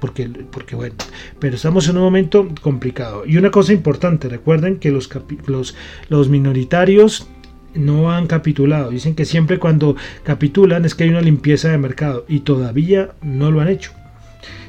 Porque, 0.00 0.28
porque 0.28 0.76
bueno, 0.76 0.96
pero 1.38 1.56
estamos 1.56 1.88
en 1.88 1.96
un 1.96 2.02
momento 2.02 2.48
complicado. 2.60 3.24
Y 3.24 3.36
una 3.36 3.50
cosa 3.50 3.72
importante, 3.72 4.28
recuerden 4.28 4.78
que 4.78 4.90
los, 4.90 5.08
los, 5.46 5.74
los 6.08 6.28
minoritarios 6.28 7.28
no 7.76 8.10
han 8.10 8.26
capitulado. 8.26 8.90
Dicen 8.90 9.14
que 9.14 9.24
siempre 9.24 9.58
cuando 9.58 9.96
capitulan 10.22 10.84
es 10.84 10.94
que 10.94 11.04
hay 11.04 11.10
una 11.10 11.20
limpieza 11.20 11.68
de 11.70 11.78
mercado 11.78 12.24
y 12.28 12.40
todavía 12.40 13.10
no 13.22 13.50
lo 13.50 13.60
han 13.60 13.68
hecho. 13.68 13.92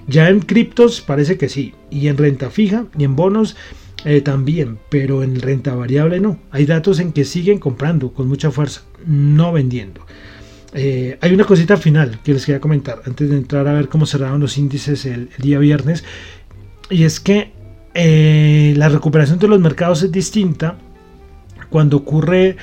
Ya 0.07 0.29
en 0.29 0.39
criptos 0.39 1.01
parece 1.01 1.37
que 1.37 1.49
sí, 1.49 1.73
y 1.89 2.07
en 2.07 2.17
renta 2.17 2.49
fija 2.49 2.85
y 2.97 3.03
en 3.03 3.15
bonos 3.15 3.57
eh, 4.05 4.21
también, 4.21 4.77
pero 4.89 5.23
en 5.23 5.39
renta 5.41 5.75
variable 5.75 6.19
no. 6.19 6.39
Hay 6.51 6.65
datos 6.65 6.99
en 6.99 7.11
que 7.11 7.25
siguen 7.25 7.57
comprando 7.59 8.13
con 8.13 8.27
mucha 8.27 8.51
fuerza, 8.51 8.83
no 9.05 9.51
vendiendo. 9.51 10.05
Eh, 10.73 11.17
hay 11.21 11.33
una 11.33 11.45
cosita 11.45 11.75
final 11.77 12.19
que 12.23 12.33
les 12.33 12.45
quería 12.45 12.61
comentar 12.61 13.01
antes 13.05 13.29
de 13.29 13.37
entrar 13.37 13.67
a 13.67 13.73
ver 13.73 13.89
cómo 13.89 14.05
cerraron 14.05 14.39
los 14.39 14.57
índices 14.57 15.05
el, 15.05 15.29
día 15.39 15.59
viernes. 15.59 16.03
Y 16.89 17.03
es 17.03 17.19
que 17.19 17.51
eh, 17.93 18.73
la 18.77 18.89
recuperación 18.89 19.39
de 19.39 19.47
los 19.47 19.59
mercados 19.59 20.03
es 20.03 20.11
distinta 20.11 20.77
cuando 21.69 21.97
ocurre 21.97 22.57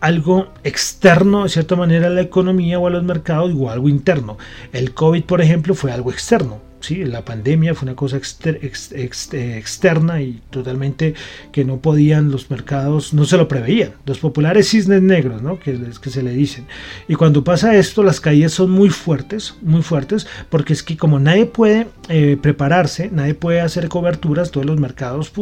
algo 0.00 0.52
externo 0.64 1.44
de 1.44 1.48
cierta 1.48 1.76
manera 1.76 2.08
a 2.08 2.10
la 2.10 2.22
economía 2.22 2.78
o 2.78 2.86
a 2.86 2.90
los 2.90 3.04
mercados 3.04 3.52
o 3.56 3.70
algo 3.70 3.88
interno. 3.88 4.38
El 4.72 4.94
COVID, 4.94 5.24
por 5.24 5.40
ejemplo, 5.40 5.74
fue 5.74 5.92
algo 5.92 6.10
externo 6.10 6.71
¿sí? 6.82 7.04
La 7.04 7.24
pandemia 7.24 7.74
fue 7.74 7.86
una 7.86 7.96
cosa 7.96 8.16
externa 8.16 10.22
y 10.22 10.40
totalmente 10.50 11.14
que 11.52 11.64
no 11.64 11.78
podían 11.78 12.30
los 12.30 12.50
mercados, 12.50 13.14
no 13.14 13.24
se 13.24 13.36
lo 13.36 13.48
preveían. 13.48 13.92
Los 14.06 14.18
populares 14.18 14.68
cisnes 14.68 15.02
negros, 15.02 15.42
¿no? 15.42 15.58
Que, 15.58 15.78
que 16.00 16.10
se 16.10 16.22
le 16.22 16.32
dicen. 16.32 16.66
Y 17.08 17.14
cuando 17.14 17.44
pasa 17.44 17.76
esto, 17.76 18.02
las 18.02 18.20
caídas 18.20 18.52
son 18.52 18.70
muy 18.70 18.90
fuertes, 18.90 19.54
muy 19.62 19.82
fuertes, 19.82 20.26
porque 20.48 20.72
es 20.72 20.82
que 20.82 20.96
como 20.96 21.18
nadie 21.18 21.46
puede 21.46 21.86
eh, 22.08 22.36
prepararse, 22.40 23.10
nadie 23.12 23.34
puede 23.34 23.60
hacer 23.60 23.88
coberturas, 23.88 24.50
todos 24.50 24.66
los 24.66 24.78
mercados 24.78 25.32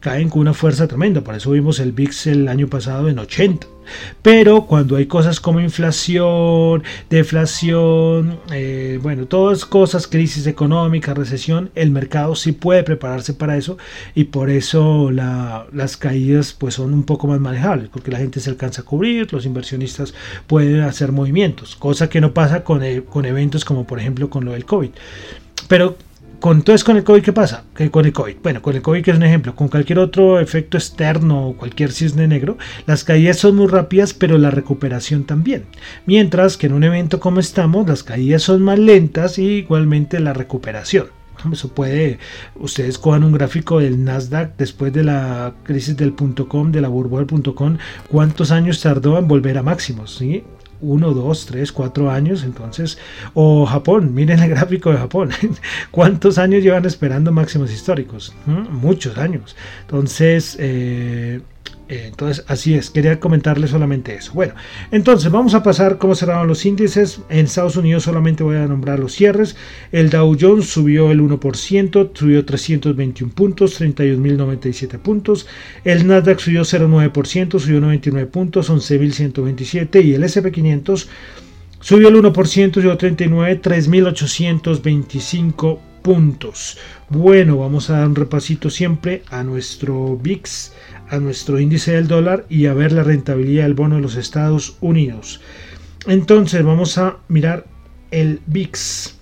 caen 0.00 0.28
con 0.28 0.40
una 0.40 0.54
fuerza 0.54 0.86
tremenda. 0.86 1.22
Por 1.22 1.34
eso 1.34 1.50
vimos 1.50 1.80
el 1.80 1.92
VIX 1.92 2.26
el 2.28 2.48
año 2.48 2.68
pasado 2.68 3.08
en 3.08 3.18
80. 3.18 3.77
Pero 4.22 4.66
cuando 4.66 4.96
hay 4.96 5.06
cosas 5.06 5.40
como 5.40 5.60
inflación, 5.60 6.82
deflación, 7.10 8.38
eh, 8.52 8.98
bueno, 9.02 9.26
todas 9.26 9.64
cosas, 9.64 10.06
crisis 10.06 10.46
económica, 10.46 11.14
recesión, 11.14 11.70
el 11.74 11.90
mercado 11.90 12.34
sí 12.34 12.52
puede 12.52 12.82
prepararse 12.82 13.34
para 13.34 13.56
eso 13.56 13.78
y 14.14 14.24
por 14.24 14.50
eso 14.50 15.10
las 15.10 15.96
caídas 15.96 16.52
pues 16.52 16.74
son 16.74 16.94
un 16.94 17.04
poco 17.04 17.26
más 17.26 17.40
manejables, 17.40 17.88
porque 17.88 18.10
la 18.10 18.18
gente 18.18 18.40
se 18.40 18.50
alcanza 18.50 18.82
a 18.82 18.84
cubrir, 18.84 19.32
los 19.32 19.46
inversionistas 19.46 20.14
pueden 20.46 20.80
hacer 20.80 21.12
movimientos, 21.12 21.76
cosa 21.76 22.08
que 22.08 22.20
no 22.20 22.34
pasa 22.34 22.64
con, 22.64 22.82
eh, 22.82 23.02
con 23.02 23.24
eventos 23.24 23.64
como 23.64 23.86
por 23.86 24.00
ejemplo 24.00 24.30
con 24.30 24.44
lo 24.44 24.52
del 24.52 24.64
COVID. 24.64 24.90
Pero 25.68 25.96
con, 26.40 26.58
entonces, 26.58 26.84
con 26.84 26.96
el 26.96 27.04
COVID, 27.04 27.22
¿qué 27.22 27.32
pasa? 27.32 27.64
Que 27.74 27.90
con 27.90 28.06
el 28.06 28.12
COVID, 28.12 28.36
bueno, 28.42 28.62
con 28.62 28.76
el 28.76 28.82
COVID, 28.82 29.02
que 29.02 29.10
es 29.10 29.16
un 29.16 29.22
ejemplo, 29.22 29.54
con 29.54 29.68
cualquier 29.68 29.98
otro 29.98 30.38
efecto 30.40 30.76
externo 30.76 31.48
o 31.48 31.56
cualquier 31.56 31.92
cisne 31.92 32.28
negro, 32.28 32.58
las 32.86 33.04
caídas 33.04 33.38
son 33.38 33.56
muy 33.56 33.66
rápidas, 33.66 34.14
pero 34.14 34.38
la 34.38 34.50
recuperación 34.50 35.24
también. 35.24 35.64
Mientras 36.06 36.56
que 36.56 36.66
en 36.66 36.74
un 36.74 36.84
evento 36.84 37.20
como 37.20 37.40
estamos, 37.40 37.88
las 37.88 38.02
caídas 38.02 38.42
son 38.42 38.62
más 38.62 38.78
lentas 38.78 39.38
y 39.38 39.44
igualmente 39.58 40.20
la 40.20 40.32
recuperación. 40.32 41.06
Eso 41.52 41.68
puede, 41.68 42.18
ustedes 42.56 42.98
cojan 42.98 43.22
un 43.22 43.32
gráfico 43.32 43.78
del 43.78 44.02
Nasdaq 44.04 44.56
después 44.56 44.92
de 44.92 45.04
la 45.04 45.54
crisis 45.62 45.96
del 45.96 46.14
.com, 46.14 46.72
de 46.72 46.80
la 46.80 46.88
burbuja 46.88 47.24
del 47.24 47.54
.com, 47.54 47.78
cuántos 48.08 48.50
años 48.50 48.80
tardó 48.80 49.18
en 49.18 49.28
volver 49.28 49.56
a 49.56 49.62
máximos, 49.62 50.16
¿sí? 50.16 50.42
Uno, 50.80 51.12
dos, 51.12 51.46
tres, 51.46 51.72
cuatro 51.72 52.10
años. 52.10 52.42
Entonces, 52.44 52.98
o 53.34 53.66
Japón, 53.66 54.14
miren 54.14 54.40
el 54.40 54.50
gráfico 54.50 54.90
de 54.90 54.98
Japón. 54.98 55.30
¿Cuántos 55.90 56.38
años 56.38 56.62
llevan 56.62 56.84
esperando 56.84 57.32
máximos 57.32 57.72
históricos? 57.72 58.34
¿Mm? 58.46 58.74
Muchos 58.76 59.18
años. 59.18 59.56
Entonces, 59.82 60.56
eh, 60.60 61.40
entonces, 61.88 62.44
así 62.48 62.74
es, 62.74 62.90
quería 62.90 63.18
comentarles 63.18 63.70
solamente 63.70 64.14
eso. 64.14 64.32
Bueno, 64.34 64.52
entonces 64.90 65.30
vamos 65.30 65.54
a 65.54 65.62
pasar 65.62 65.96
cómo 65.98 66.14
cerraron 66.14 66.46
los 66.46 66.66
índices. 66.66 67.22
En 67.30 67.46
Estados 67.46 67.76
Unidos 67.76 68.02
solamente 68.02 68.42
voy 68.42 68.56
a 68.56 68.66
nombrar 68.66 68.98
los 68.98 69.14
cierres. 69.14 69.56
El 69.90 70.10
Dow 70.10 70.36
Jones 70.38 70.68
subió 70.68 71.10
el 71.10 71.20
1%, 71.20 72.10
subió 72.14 72.44
321 72.44 73.32
puntos, 73.32 73.80
31.097 73.80 74.98
puntos. 74.98 75.46
El 75.84 76.06
Nasdaq 76.06 76.40
subió 76.40 76.60
0,9%, 76.62 77.58
subió 77.58 77.80
99 77.80 78.30
puntos, 78.30 78.68
11.127. 78.70 80.04
Y 80.04 80.14
el 80.14 80.24
SP500 80.24 81.06
subió 81.80 82.08
el 82.08 82.16
1%, 82.16 82.74
subió 82.74 82.96
39, 82.96 83.62
3.825 83.62 85.78
puntos. 86.02 86.78
Bueno, 87.08 87.58
vamos 87.58 87.90
a 87.90 87.98
dar 87.98 88.08
un 88.08 88.14
repasito 88.14 88.70
siempre 88.70 89.22
a 89.30 89.42
nuestro 89.42 90.16
VIX 90.16 90.72
a 91.10 91.18
nuestro 91.18 91.58
índice 91.58 91.92
del 91.92 92.08
dólar 92.08 92.44
y 92.48 92.66
a 92.66 92.74
ver 92.74 92.92
la 92.92 93.02
rentabilidad 93.02 93.64
del 93.64 93.74
bono 93.74 93.96
de 93.96 94.02
los 94.02 94.16
Estados 94.16 94.76
Unidos. 94.80 95.40
Entonces 96.06 96.62
vamos 96.62 96.98
a 96.98 97.18
mirar 97.28 97.66
el 98.10 98.40
VIX. 98.46 99.16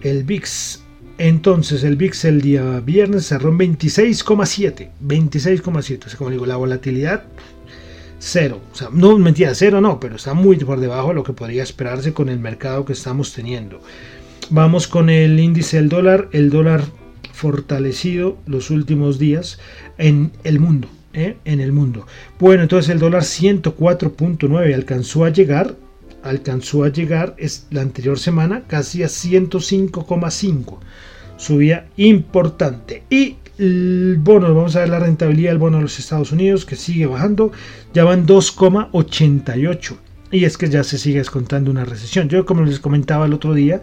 El 0.00 0.24
VIX. 0.24 0.80
Entonces 1.18 1.84
el 1.84 1.96
VIX 1.96 2.24
el 2.24 2.40
día 2.40 2.80
viernes 2.80 3.26
cerró 3.26 3.50
en 3.50 3.58
26,7. 3.58 4.90
26,7. 5.04 6.14
O 6.14 6.18
como 6.18 6.30
digo, 6.30 6.46
la 6.46 6.56
volatilidad 6.56 7.24
cero. 8.24 8.60
O 8.72 8.74
sea, 8.74 8.88
no 8.92 9.18
mentira, 9.18 9.54
cero 9.54 9.80
no, 9.80 10.00
pero 10.00 10.16
está 10.16 10.34
muy 10.34 10.56
por 10.56 10.80
debajo 10.80 11.08
de 11.08 11.14
lo 11.14 11.22
que 11.22 11.32
podría 11.32 11.62
esperarse 11.62 12.12
con 12.12 12.28
el 12.28 12.38
mercado 12.38 12.84
que 12.84 12.94
estamos 12.94 13.32
teniendo. 13.32 13.80
Vamos 14.50 14.88
con 14.88 15.10
el 15.10 15.38
índice 15.38 15.76
del 15.76 15.88
dólar. 15.88 16.28
El 16.32 16.50
dólar 16.50 16.82
fortalecido 17.44 18.38
los 18.46 18.70
últimos 18.70 19.18
días 19.18 19.58
en 19.98 20.32
el 20.44 20.60
mundo. 20.60 20.88
¿eh? 21.12 21.36
En 21.44 21.60
el 21.60 21.72
mundo. 21.72 22.06
Bueno, 22.40 22.62
entonces 22.62 22.90
el 22.90 22.98
dólar 22.98 23.20
104.9 23.20 24.74
alcanzó 24.74 25.26
a 25.26 25.28
llegar, 25.28 25.76
alcanzó 26.22 26.84
a 26.84 26.88
llegar 26.88 27.34
es, 27.36 27.66
la 27.70 27.82
anterior 27.82 28.18
semana 28.18 28.62
casi 28.66 29.02
a 29.02 29.08
105,5. 29.08 30.78
Subía 31.36 31.86
importante. 31.98 33.02
Y 33.10 33.36
el 33.58 34.16
bono, 34.20 34.54
vamos 34.54 34.74
a 34.74 34.80
ver 34.80 34.88
la 34.88 35.00
rentabilidad 35.00 35.50
del 35.50 35.58
bono 35.58 35.76
de 35.76 35.82
los 35.82 35.98
Estados 35.98 36.32
Unidos 36.32 36.64
que 36.64 36.76
sigue 36.76 37.04
bajando, 37.04 37.52
ya 37.92 38.04
van 38.04 38.26
2,88. 38.26 39.96
Y 40.30 40.46
es 40.46 40.56
que 40.56 40.70
ya 40.70 40.82
se 40.82 40.96
sigue 40.96 41.18
descontando 41.18 41.70
una 41.70 41.84
recesión. 41.84 42.30
Yo 42.30 42.46
como 42.46 42.62
les 42.62 42.80
comentaba 42.80 43.26
el 43.26 43.34
otro 43.34 43.52
día, 43.52 43.82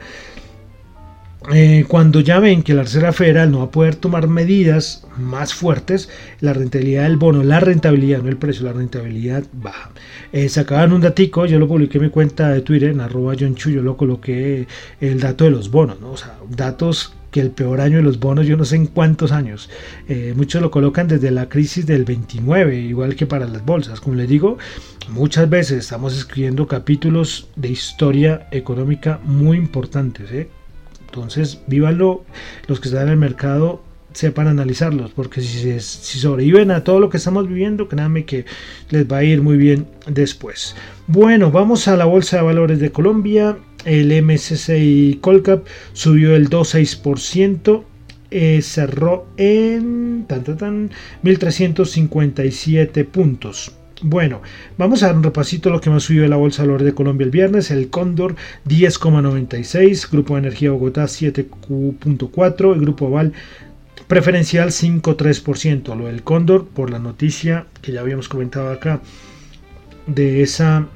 eh, 1.50 1.86
cuando 1.88 2.20
ya 2.20 2.40
ven 2.40 2.62
que 2.62 2.76
la 2.76 2.84
Reserva 2.84 3.14
Federal 3.14 3.50
no 3.50 3.60
va 3.60 3.64
a 3.66 3.72
poder 3.72 3.96
tomar 3.96 4.28
medidas 4.28 5.08
más 5.18 5.56
fuertes, 5.56 6.08
la 6.40 6.54
rentabilidad 6.54 7.04
del 7.04 7.18
bono, 7.18 7.44
la 7.44 7.60
rentabilidad, 7.60 8.22
no 8.22 8.30
el 8.30 8.38
precio, 8.38 8.66
la 8.66 8.74
rentabilidad 8.74 9.44
baja. 9.52 9.90
Eh, 10.34 10.50
sacaban 10.50 10.94
un 10.94 11.02
datico, 11.02 11.48
yo 11.48 11.58
lo 11.58 11.68
publiqué 11.68 11.98
en 11.98 12.04
mi 12.04 12.10
cuenta 12.12 12.50
de 12.50 12.62
Twitter, 12.62 12.92
en 12.92 13.02
arroba 13.02 13.34
John 13.40 13.56
Chu, 13.56 13.72
yo 13.72 13.82
lo 13.82 13.98
coloqué 13.98 14.68
el 15.00 15.20
dato 15.20 15.46
de 15.46 15.52
los 15.52 15.72
bonos, 15.72 16.00
¿no? 16.00 16.12
o 16.12 16.18
sea, 16.18 16.38
datos 16.48 17.16
que 17.32 17.40
el 17.40 17.50
peor 17.50 17.82
año 17.82 17.98
de 17.98 18.04
los 18.04 18.20
bonos, 18.20 18.46
yo 18.46 18.58
no 18.58 18.66
sé 18.66 18.76
en 18.76 18.86
cuántos 18.86 19.32
años. 19.32 19.70
Eh, 20.08 20.34
muchos 20.36 20.62
lo 20.62 20.70
colocan 20.70 21.08
desde 21.08 21.32
la 21.32 21.50
crisis 21.50 21.86
del 21.86 22.04
29, 22.04 22.78
igual 22.78 23.16
que 23.16 23.26
para 23.26 23.48
las 23.48 23.66
bolsas. 23.66 24.00
Como 24.02 24.16
les 24.16 24.30
digo, 24.30 24.58
muchas 25.10 25.50
veces 25.50 25.80
estamos 25.80 26.16
escribiendo 26.16 26.68
capítulos 26.68 27.48
de 27.56 27.70
historia 27.70 28.48
económica 28.52 29.20
muy 29.24 29.58
importantes. 29.58 30.32
¿eh? 30.32 30.50
Entonces, 31.14 31.60
vívanlo, 31.68 32.24
los 32.68 32.80
que 32.80 32.88
están 32.88 33.04
en 33.04 33.10
el 33.10 33.18
mercado 33.18 33.82
sepan 34.14 34.48
analizarlos, 34.48 35.12
porque 35.12 35.42
si, 35.42 35.80
sobreviven 36.20 36.72
a 36.72 36.86
todo 36.86 37.02
lo 37.02 37.10
que 37.10 37.18
estamos 37.18 37.50
viviendo, 37.50 37.90
créanme 37.90 38.24
que 38.24 38.46
les 38.92 39.06
va 39.12 39.18
a 39.18 39.24
ir 39.24 39.42
muy 39.42 39.58
bien 39.58 39.88
después. 40.08 40.74
Bueno, 41.08 41.52
vamos 41.52 41.90
a 41.90 41.98
la 41.98 42.06
Bolsa 42.06 42.38
de 42.38 42.44
Valores 42.44 42.80
de 42.80 42.94
Colombia. 42.94 43.58
El 43.84 44.24
MSCI 44.24 45.20
Colcap 45.20 45.66
subió 45.92 46.34
el 46.36 46.50
2,6%. 46.50 47.84
Eh, 48.34 48.62
cerró 48.62 49.28
en 49.36 50.24
tan, 50.30 50.46
tan, 50.46 50.58
tan, 50.58 50.92
1357 51.24 53.04
puntos. 53.04 53.74
Bueno, 54.04 54.42
vamos 54.80 55.04
a 55.04 55.08
dar 55.08 55.16
un 55.16 55.22
repasito 55.24 55.70
lo 55.70 55.80
que 55.80 55.92
más 55.92 56.04
subió 56.04 56.28
la 56.28 56.36
Bolsa 56.36 56.64
de 56.64 56.70
Valores 56.70 56.86
de 56.86 56.96
Colombia 56.96 57.26
el 57.26 57.30
viernes. 57.30 57.70
El 57.70 57.90
Cóndor 57.90 58.36
10,96, 58.68 60.10
Grupo 60.10 60.34
de 60.34 60.40
Energía 60.40 60.72
Bogotá 60.72 61.04
7,4, 61.04 62.74
el 62.74 62.82
Grupo 62.82 63.06
Oval 63.06 63.34
preferencial 64.08 64.70
5,3%. 64.70 65.96
Lo 65.96 66.08
del 66.08 66.24
Cóndor 66.24 66.68
por 66.68 66.90
la 66.90 66.98
noticia 66.98 67.68
que 67.84 67.92
ya 67.92 68.02
habíamos 68.02 68.28
comentado 68.28 68.72
acá 68.72 69.02
de 70.08 70.42
esa 70.42 70.88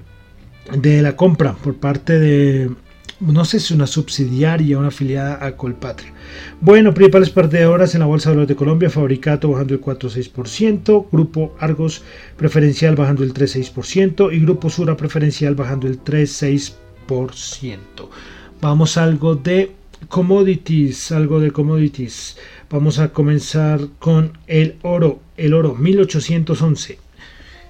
de 0.76 1.04
la 1.04 1.16
compra 1.16 1.54
por 1.54 1.76
parte 1.76 2.18
de 2.18 2.72
no 3.20 3.46
sé 3.46 3.60
si 3.60 3.74
una 3.74 3.88
subsidiaria 3.88 4.78
una 4.78 4.90
afiliada 4.90 5.46
a 5.46 5.56
Colpatria. 5.56 6.14
Bueno, 6.60 6.94
principales 6.94 7.30
perdedoras 7.30 7.94
en 7.96 8.02
la 8.02 8.06
Bolsa 8.06 8.30
de 8.30 8.36
Valores 8.36 8.50
de 8.50 8.56
Colombia, 8.56 8.90
Fabricato 8.90 9.50
bajando 9.52 9.74
el 9.74 9.82
4,6%, 9.82 11.08
Grupo 11.12 11.56
Argos 11.60 12.04
Preferencial 12.36 12.96
bajando 12.96 13.24
el 13.24 13.34
3,6% 13.34 14.34
y 14.34 14.40
Grupo 14.40 14.70
Sura 14.70 14.98
Preferencial 14.98 15.56
bajando 15.56 15.88
el 15.88 16.04
3,6%. 16.04 17.78
Vamos 18.62 18.98
a 18.98 19.04
algo 19.04 19.36
de 19.36 19.72
commodities, 20.10 21.12
algo 21.12 21.40
de 21.40 21.52
commodities. 21.52 22.38
Vamos 22.70 23.00
a 23.00 23.14
comenzar 23.14 23.80
con 24.00 24.38
el 24.48 24.76
oro, 24.82 25.20
el 25.38 25.54
oro 25.54 25.76
1811, 25.76 27.00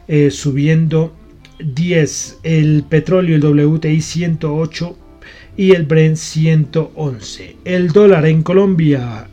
eh, 0.07 0.31
subiendo 0.31 1.13
10, 1.59 2.39
el 2.43 2.83
petróleo, 2.89 3.35
el 3.35 3.45
WTI 3.45 4.01
108 4.01 5.04
y 5.57 5.71
el 5.71 5.85
Brent 5.85 6.17
111. 6.17 7.57
El 7.65 7.89
dólar 7.89 8.25
en 8.25 8.43
Colombia, 8.43 9.27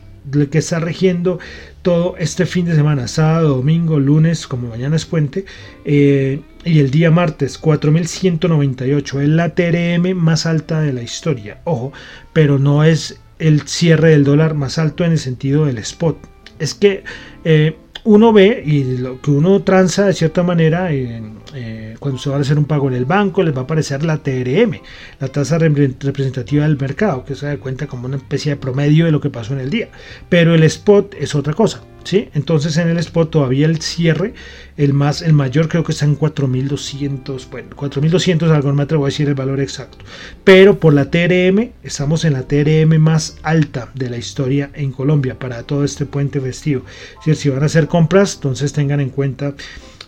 que 0.51 0.59
está 0.59 0.79
regiendo 0.79 1.39
todo 1.83 2.17
este 2.19 2.47
fin 2.47 2.67
de 2.67 2.75
semana, 2.75 3.09
sábado, 3.09 3.57
domingo, 3.57 3.99
lunes, 3.99 4.47
como 4.47 4.69
mañana 4.69 4.97
es 4.97 5.05
puente, 5.05 5.45
eh, 5.85 6.41
y 6.65 6.79
el 6.79 6.91
día 6.91 7.11
martes 7.11 7.59
4198 7.59 9.21
es 9.21 9.29
la 9.29 9.55
TRM 9.55 10.15
más 10.15 10.47
alta 10.47 10.81
de 10.81 10.93
la 10.93 11.03
historia, 11.03 11.61
ojo, 11.65 11.93
pero 12.33 12.59
no 12.59 12.85
es 12.85 13.21
el 13.41 13.63
cierre 13.63 14.11
del 14.11 14.25
dólar 14.25 14.55
más 14.55 14.79
alto 14.79 15.05
en 15.05 15.13
el 15.13 15.19
sentido 15.19 15.67
del 15.67 15.79
spot. 15.79 16.17
Es 16.61 16.75
que 16.75 17.03
eh, 17.45 17.77
uno 18.05 18.33
ve 18.33 18.63
y 18.65 18.99
lo 18.99 19.21
que 19.21 19.31
uno 19.31 19.63
tranza 19.63 20.07
de 20.07 20.13
cierta 20.13 20.43
manera 20.43 20.89
eh, 20.93 21.97
cuando 21.99 22.19
se 22.19 22.31
va 22.31 22.37
a 22.37 22.41
hacer 22.41 22.59
un 22.59 22.65
pago 22.65 22.89
en 22.89 22.95
el 22.95 23.05
banco 23.05 23.43
les 23.43 23.55
va 23.55 23.61
a 23.61 23.65
aparecer 23.65 24.05
la 24.05 24.19
TRM, 24.19 24.81
la 25.21 25.29
tasa 25.29 25.59
representativa 25.59 26.65
del 26.65 26.79
mercado, 26.79 27.25
que 27.25 27.35
se 27.35 27.47
da 27.47 27.57
cuenta 27.59 27.87
como 27.87 28.07
una 28.07 28.17
especie 28.17 28.53
de 28.53 28.57
promedio 28.57 29.05
de 29.05 29.13
lo 29.13 29.21
que 29.21 29.31
pasó 29.31 29.53
en 29.53 29.61
el 29.61 29.71
día. 29.71 29.89
Pero 30.29 30.55
el 30.55 30.63
spot 30.65 31.15
es 31.19 31.35
otra 31.35 31.55
cosa. 31.55 31.83
¿Sí? 32.05 32.29
Entonces 32.35 32.77
en 32.77 32.89
el 32.89 32.99
spot 32.99 33.31
todavía 33.31 33.67
el 33.67 33.81
cierre, 33.81 34.35
el 34.77 34.93
más, 34.93 35.23
el 35.23 35.33
mayor 35.33 35.69
creo 35.69 35.85
que 35.85 35.93
está 35.93 36.05
en 36.05 36.17
4200, 36.17 37.49
bueno, 37.51 37.69
4200 37.75 38.51
algo 38.51 38.73
me 38.73 38.83
atrevo 38.83 39.05
a 39.05 39.09
decir 39.09 39.29
el 39.29 39.35
valor 39.35 39.61
exacto. 39.61 40.05
Pero 40.45 40.79
por 40.79 40.95
la 40.95 41.11
TRM, 41.11 41.71
estamos 41.83 42.25
en 42.25 42.35
la 42.35 42.43
TRM 42.43 42.99
más 42.99 43.39
alta 43.43 43.91
de 43.95 44.11
la 44.11 44.17
historia 44.17 44.71
en 44.75 44.93
Colombia 44.93 45.39
para 45.39 45.63
todo 45.63 45.85
este 45.85 46.07
puente 46.07 46.41
festivo. 46.41 46.83
Si 47.35 47.49
van 47.49 47.63
a 47.63 47.67
hacer 47.67 47.87
compras, 47.89 48.35
entonces 48.37 48.73
tengan 48.73 49.01
en 49.01 49.11
cuenta 49.11 49.55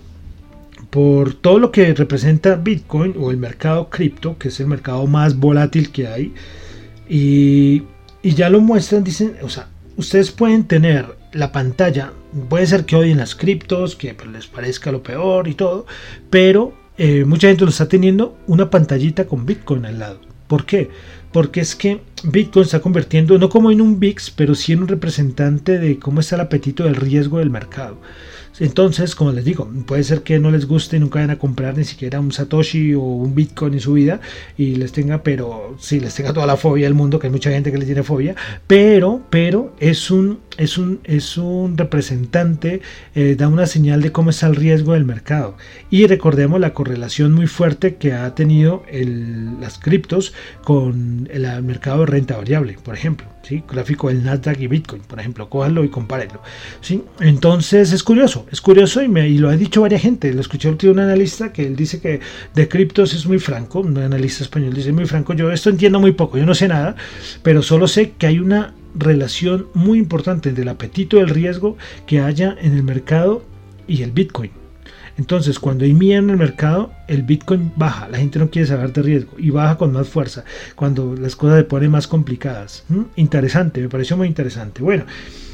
por 0.90 1.36
todo 1.36 1.60
lo 1.60 1.72
que 1.72 1.94
representa 1.94 2.56
Bitcoin 2.56 3.14
o 3.20 3.30
el 3.30 3.38
mercado 3.38 3.90
cripto, 3.90 4.40
que 4.40 4.48
es 4.48 4.60
el 4.60 4.66
mercado 4.66 5.06
más 5.06 5.38
volátil 5.38 5.92
que 5.92 6.08
hay, 6.08 6.34
y, 7.08 7.84
ya 8.24 8.50
lo 8.50 8.60
muestran, 8.60 9.04
dicen, 9.04 9.36
o 9.44 9.50
sea, 9.50 9.68
ustedes 9.98 10.32
pueden 10.32 10.64
tener 10.64 11.06
la 11.34 11.52
pantalla, 11.52 12.12
puede 12.50 12.66
ser 12.66 12.86
que 12.86 12.96
odien 12.96 13.20
las 13.20 13.36
criptos, 13.36 13.96
que 13.96 14.16
pues, 14.16 14.30
les 14.30 14.48
parezca 14.48 14.92
lo 14.92 15.04
peor 15.04 15.48
y 15.48 15.54
todo, 15.54 15.86
pero 16.32 16.74
eh, 16.98 17.24
mucha 17.24 17.50
gente 17.50 17.66
lo 17.66 17.70
está 17.70 17.88
teniendo 17.88 18.36
una 18.48 18.72
pantallita 18.72 19.26
con 19.26 19.46
Bitcoin 19.46 19.86
al 19.86 20.00
lado. 20.00 20.22
¿Por 20.48 20.66
qué? 20.66 20.90
Porque 21.32 21.62
es 21.62 21.76
que 21.76 22.02
Bitcoin 22.24 22.66
está 22.66 22.80
convirtiendo 22.80 23.38
no 23.38 23.50
como 23.50 23.72
en 23.72 23.82
un 23.82 24.00
VIX, 24.00 24.32
pero 24.32 24.56
sí 24.56 24.74
en 24.74 24.84
un 24.84 24.88
representante 24.88 25.80
de 25.80 25.98
cómo 26.00 26.20
está 26.20 26.36
el 26.36 26.42
apetito 26.42 26.84
del 26.84 26.96
riesgo 26.96 27.40
del 27.40 27.50
mercado. 27.50 27.98
Entonces, 28.60 29.16
como 29.16 29.32
les 29.32 29.46
digo, 29.46 29.68
puede 29.88 30.04
ser 30.04 30.22
que 30.22 30.38
no 30.38 30.52
les 30.52 30.68
guste 30.68 30.98
y 30.98 31.00
nunca 31.00 31.16
vayan 31.16 31.32
a 31.32 31.40
comprar 31.40 31.78
ni 31.78 31.84
siquiera 31.84 32.20
un 32.20 32.32
Satoshi 32.32 32.94
o 32.94 33.02
un 33.02 33.34
Bitcoin 33.34 33.74
en 33.74 33.80
su 33.80 33.94
vida 33.94 34.20
y 34.58 34.76
les 34.76 34.92
tenga, 34.92 35.24
pero 35.24 35.76
sí, 35.80 36.00
les 36.00 36.14
tenga 36.14 36.34
toda 36.34 36.46
la 36.46 36.58
fobia 36.58 36.86
del 36.86 36.94
mundo, 36.94 37.18
que 37.18 37.28
hay 37.28 37.32
mucha 37.32 37.50
gente 37.50 37.72
que 37.72 37.78
le 37.78 37.86
tiene 37.86 38.04
fobia, 38.04 38.36
pero, 38.68 39.22
pero 39.30 39.74
es 39.80 40.12
un, 40.12 40.40
es 40.62 40.78
un, 40.78 41.00
es 41.04 41.38
un 41.38 41.78
representante, 41.78 42.82
eh, 43.16 43.36
da 43.38 43.48
una 43.48 43.66
señal 43.66 44.02
de 44.02 44.12
cómo 44.12 44.30
está 44.30 44.48
el 44.48 44.56
riesgo 44.56 44.94
del 44.94 45.06
mercado. 45.06 45.58
Y 45.90 46.08
recordemos 46.08 46.60
la 46.60 46.74
correlación 46.74 47.34
muy 47.34 47.48
fuerte 47.48 47.96
que 47.96 48.14
ha 48.14 48.36
tenido 48.36 48.84
el, 48.90 49.60
las 49.60 49.80
criptos 49.80 50.34
con 50.64 51.28
el 51.32 51.64
mercado 51.64 52.02
de 52.02 52.06
renta 52.06 52.38
variable, 52.38 52.78
por 52.84 52.96
ejemplo. 52.96 53.28
¿sí? 53.42 53.64
Gráfico 53.68 54.10
del 54.10 54.24
Nasdaq 54.24 54.60
y 54.60 54.68
Bitcoin, 54.68 55.02
por 55.02 55.20
ejemplo, 55.20 55.50
cójanlo 55.50 55.84
y 55.84 55.90
compárenlo. 55.90 56.42
¿sí? 56.82 57.04
Entonces 57.20 57.92
es 57.92 58.04
curioso, 58.04 58.46
es 58.52 58.62
curioso 58.62 59.02
y, 59.02 59.08
me, 59.08 59.28
y 59.28 59.38
lo 59.38 59.50
ha 59.50 59.58
dicho 59.58 59.82
varias 59.82 60.02
gente. 60.02 60.34
Lo 60.34 60.42
escuché 60.42 60.70
un 60.70 61.00
analista 61.00 61.54
que 61.54 61.66
él 61.66 61.76
dice 61.76 62.02
que 62.02 62.20
de 62.54 62.68
criptos 62.68 63.14
es 63.14 63.26
muy 63.26 63.40
franco, 63.40 63.80
un 63.80 63.98
analista 63.98 64.44
español 64.44 64.74
dice 64.74 64.92
muy 64.92 65.06
franco, 65.06 65.34
yo 65.34 65.52
esto 65.52 65.70
entiendo 65.70 66.00
muy 66.00 66.12
poco, 66.12 66.38
yo 66.38 66.46
no 66.46 66.56
sé 66.56 66.68
nada, 66.68 66.96
pero 67.44 67.62
solo 67.62 67.88
sé 67.88 68.14
que 68.18 68.28
hay 68.28 68.40
una 68.40 68.74
relación 68.96 69.68
muy 69.74 70.00
importante 70.00 70.50
entre 70.50 70.64
el 70.64 70.70
apetito 70.70 71.18
del 71.18 71.30
riesgo 71.30 71.78
que 72.06 72.20
haya 72.20 72.56
en 72.62 72.74
el 72.74 72.84
mercado 72.84 73.44
y 73.88 74.04
el 74.04 74.12
Bitcoin. 74.12 74.52
Entonces, 75.18 75.60
cuando 75.60 75.84
hay 75.84 75.94
miedo 75.94 76.20
en 76.20 76.30
el 76.30 76.38
mercado, 76.38 76.92
el 77.08 77.24
Bitcoin 77.24 77.72
baja, 77.76 78.08
la 78.08 78.18
gente 78.18 78.40
no 78.40 78.50
quiere 78.50 78.68
saber 78.68 78.94
de 78.94 79.02
riesgo 79.02 79.34
y 79.38 79.50
baja 79.50 79.78
con 79.78 79.92
más 79.92 80.08
fuerza 80.08 80.44
cuando 80.76 81.16
las 81.16 81.36
cosas 81.36 81.60
se 81.60 81.64
ponen 81.66 81.92
más 81.92 82.08
complicadas. 82.08 82.86
¿Mm? 82.90 83.02
Interesante, 83.18 83.82
me 83.82 83.90
pareció 83.90 84.18
muy 84.18 84.28
interesante. 84.28 84.82
Bueno, 84.82 85.06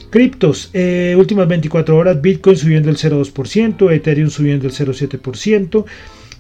criptos, 0.10 0.70
eh, 0.74 1.16
últimas 1.18 1.48
24 1.48 1.98
horas, 1.98 2.22
Bitcoin 2.22 2.56
subiendo 2.56 2.90
el 2.90 2.98
0,2%, 2.98 3.92
Ethereum 3.92 4.30
subiendo 4.30 4.68
el 4.68 4.74
0,7%, 4.74 5.86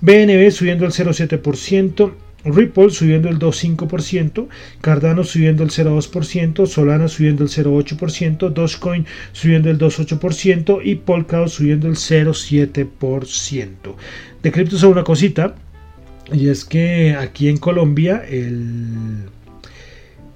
BNB 0.01 0.51
subiendo 0.51 0.85
el 0.85 0.91
0,7%. 0.91 2.11
Ripple 2.43 2.91
subiendo 2.91 3.29
el 3.29 3.39
2,5%, 3.39 4.47
Cardano 4.81 5.23
subiendo 5.23 5.63
el 5.63 5.69
0,2%, 5.69 6.67
Solana 6.67 7.07
subiendo 7.07 7.43
el 7.43 7.49
0,8%, 7.49 8.49
Dogecoin 8.49 9.05
subiendo 9.31 9.69
el 9.69 9.77
2,8% 9.77 10.81
y 10.83 10.95
Polkadot 10.95 11.49
subiendo 11.49 11.87
el 11.87 11.95
0,7%. 11.95 13.95
De 14.43 14.51
criptos 14.51 14.83
una 14.83 15.03
cosita, 15.03 15.55
y 16.31 16.49
es 16.49 16.65
que 16.65 17.15
aquí 17.15 17.49
en 17.49 17.57
Colombia 17.57 18.23
el, 18.27 19.29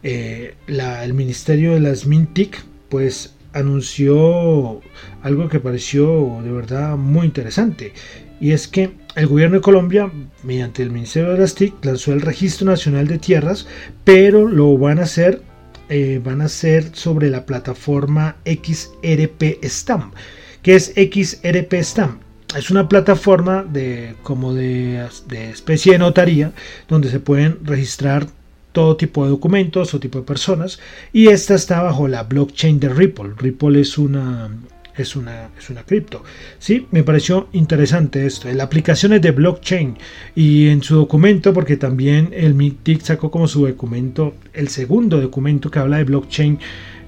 eh, 0.03 0.55
el 0.67 1.13
Ministerio 1.13 1.73
de 1.73 1.81
las 1.81 2.05
Mintic 2.05 2.63
pues 2.89 3.33
anunció 3.53 4.81
algo 5.21 5.49
que 5.49 5.59
pareció 5.59 6.39
de 6.43 6.51
verdad 6.51 6.97
muy 6.97 7.25
interesante 7.25 7.93
y 8.41 8.51
es 8.51 8.67
que 8.67 8.91
el 9.15 9.27
gobierno 9.27 9.57
de 9.57 9.61
Colombia, 9.61 10.11
mediante 10.43 10.81
el 10.81 10.89
Ministerio 10.89 11.31
de 11.31 11.39
las 11.39 11.53
TIC, 11.53 11.85
lanzó 11.85 12.11
el 12.11 12.21
Registro 12.21 12.65
Nacional 12.65 13.07
de 13.07 13.19
Tierras, 13.19 13.67
pero 14.03 14.47
lo 14.47 14.77
van 14.77 14.99
a 14.99 15.03
hacer, 15.03 15.43
eh, 15.89 16.19
van 16.23 16.41
a 16.41 16.45
hacer 16.45 16.89
sobre 16.93 17.29
la 17.29 17.45
plataforma 17.45 18.37
XRP 18.45 19.63
Stamp. 19.63 20.15
¿Qué 20.63 20.75
es 20.75 20.93
XRP 20.95 21.73
Stamp? 21.83 22.21
Es 22.57 22.71
una 22.71 22.89
plataforma 22.89 23.63
de, 23.63 24.15
como 24.23 24.53
de, 24.53 25.07
de 25.27 25.51
especie 25.51 25.93
de 25.93 25.99
notaría 25.99 26.51
donde 26.89 27.09
se 27.09 27.19
pueden 27.19 27.59
registrar 27.63 28.27
todo 28.71 28.97
tipo 28.97 29.23
de 29.23 29.29
documentos 29.29 29.93
o 29.93 29.99
tipo 29.99 30.19
de 30.19 30.25
personas 30.25 30.79
y 31.13 31.27
esta 31.27 31.55
está 31.55 31.81
bajo 31.81 32.07
la 32.07 32.23
blockchain 32.23 32.79
de 32.79 32.89
Ripple. 32.89 33.33
Ripple 33.37 33.81
es 33.81 33.97
una 33.97 34.49
es 34.95 35.15
una, 35.15 35.49
es 35.57 35.69
una 35.69 35.83
cripto. 35.83 36.23
Sí, 36.59 36.87
me 36.91 37.03
pareció 37.03 37.47
interesante 37.53 38.25
esto. 38.25 38.51
La 38.51 38.63
aplicación 38.63 39.13
es 39.13 39.21
de 39.21 39.31
blockchain 39.31 39.97
y 40.35 40.67
en 40.67 40.83
su 40.83 40.95
documento, 40.95 41.53
porque 41.53 41.77
también 41.77 42.29
el 42.33 42.53
MITIC 42.53 43.01
sacó 43.01 43.31
como 43.31 43.47
su 43.47 43.67
documento, 43.67 44.35
el 44.53 44.67
segundo 44.69 45.19
documento 45.19 45.71
que 45.71 45.79
habla 45.79 45.97
de 45.97 46.03
blockchain 46.05 46.59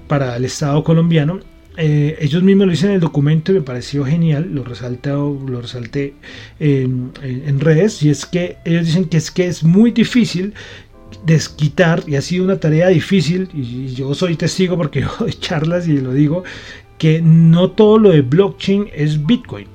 para 0.08 0.36
el 0.36 0.44
Estado 0.44 0.82
colombiano. 0.84 1.40
Eh, 1.76 2.16
ellos 2.20 2.42
mismos 2.42 2.66
lo 2.66 2.70
dicen 2.70 2.90
en 2.90 2.94
el 2.96 3.00
documento 3.00 3.50
y 3.50 3.56
me 3.56 3.60
pareció 3.62 4.04
genial, 4.04 4.48
lo, 4.52 4.62
lo 4.64 5.60
resalté 5.60 6.14
en, 6.60 7.10
en, 7.20 7.60
redes, 7.60 8.00
y 8.04 8.10
es 8.10 8.26
que 8.26 8.58
ellos 8.64 8.86
dicen 8.86 9.06
que 9.06 9.16
es 9.16 9.32
que 9.32 9.48
es 9.48 9.64
muy 9.64 9.90
difícil 9.90 10.54
desquitar, 11.26 12.04
y 12.06 12.14
ha 12.14 12.20
sido 12.20 12.44
una 12.44 12.60
tarea 12.60 12.88
difícil, 12.88 13.48
y 13.52 13.88
yo 13.88 14.14
soy 14.14 14.36
testigo 14.36 14.76
porque 14.76 15.00
yo 15.02 15.10
doy 15.18 15.32
charlas 15.32 15.88
y 15.88 15.98
lo 15.98 16.12
digo, 16.12 16.44
que 16.98 17.20
no 17.22 17.70
todo 17.70 17.98
lo 17.98 18.10
de 18.10 18.22
blockchain 18.22 18.88
es 18.92 19.24
Bitcoin, 19.26 19.66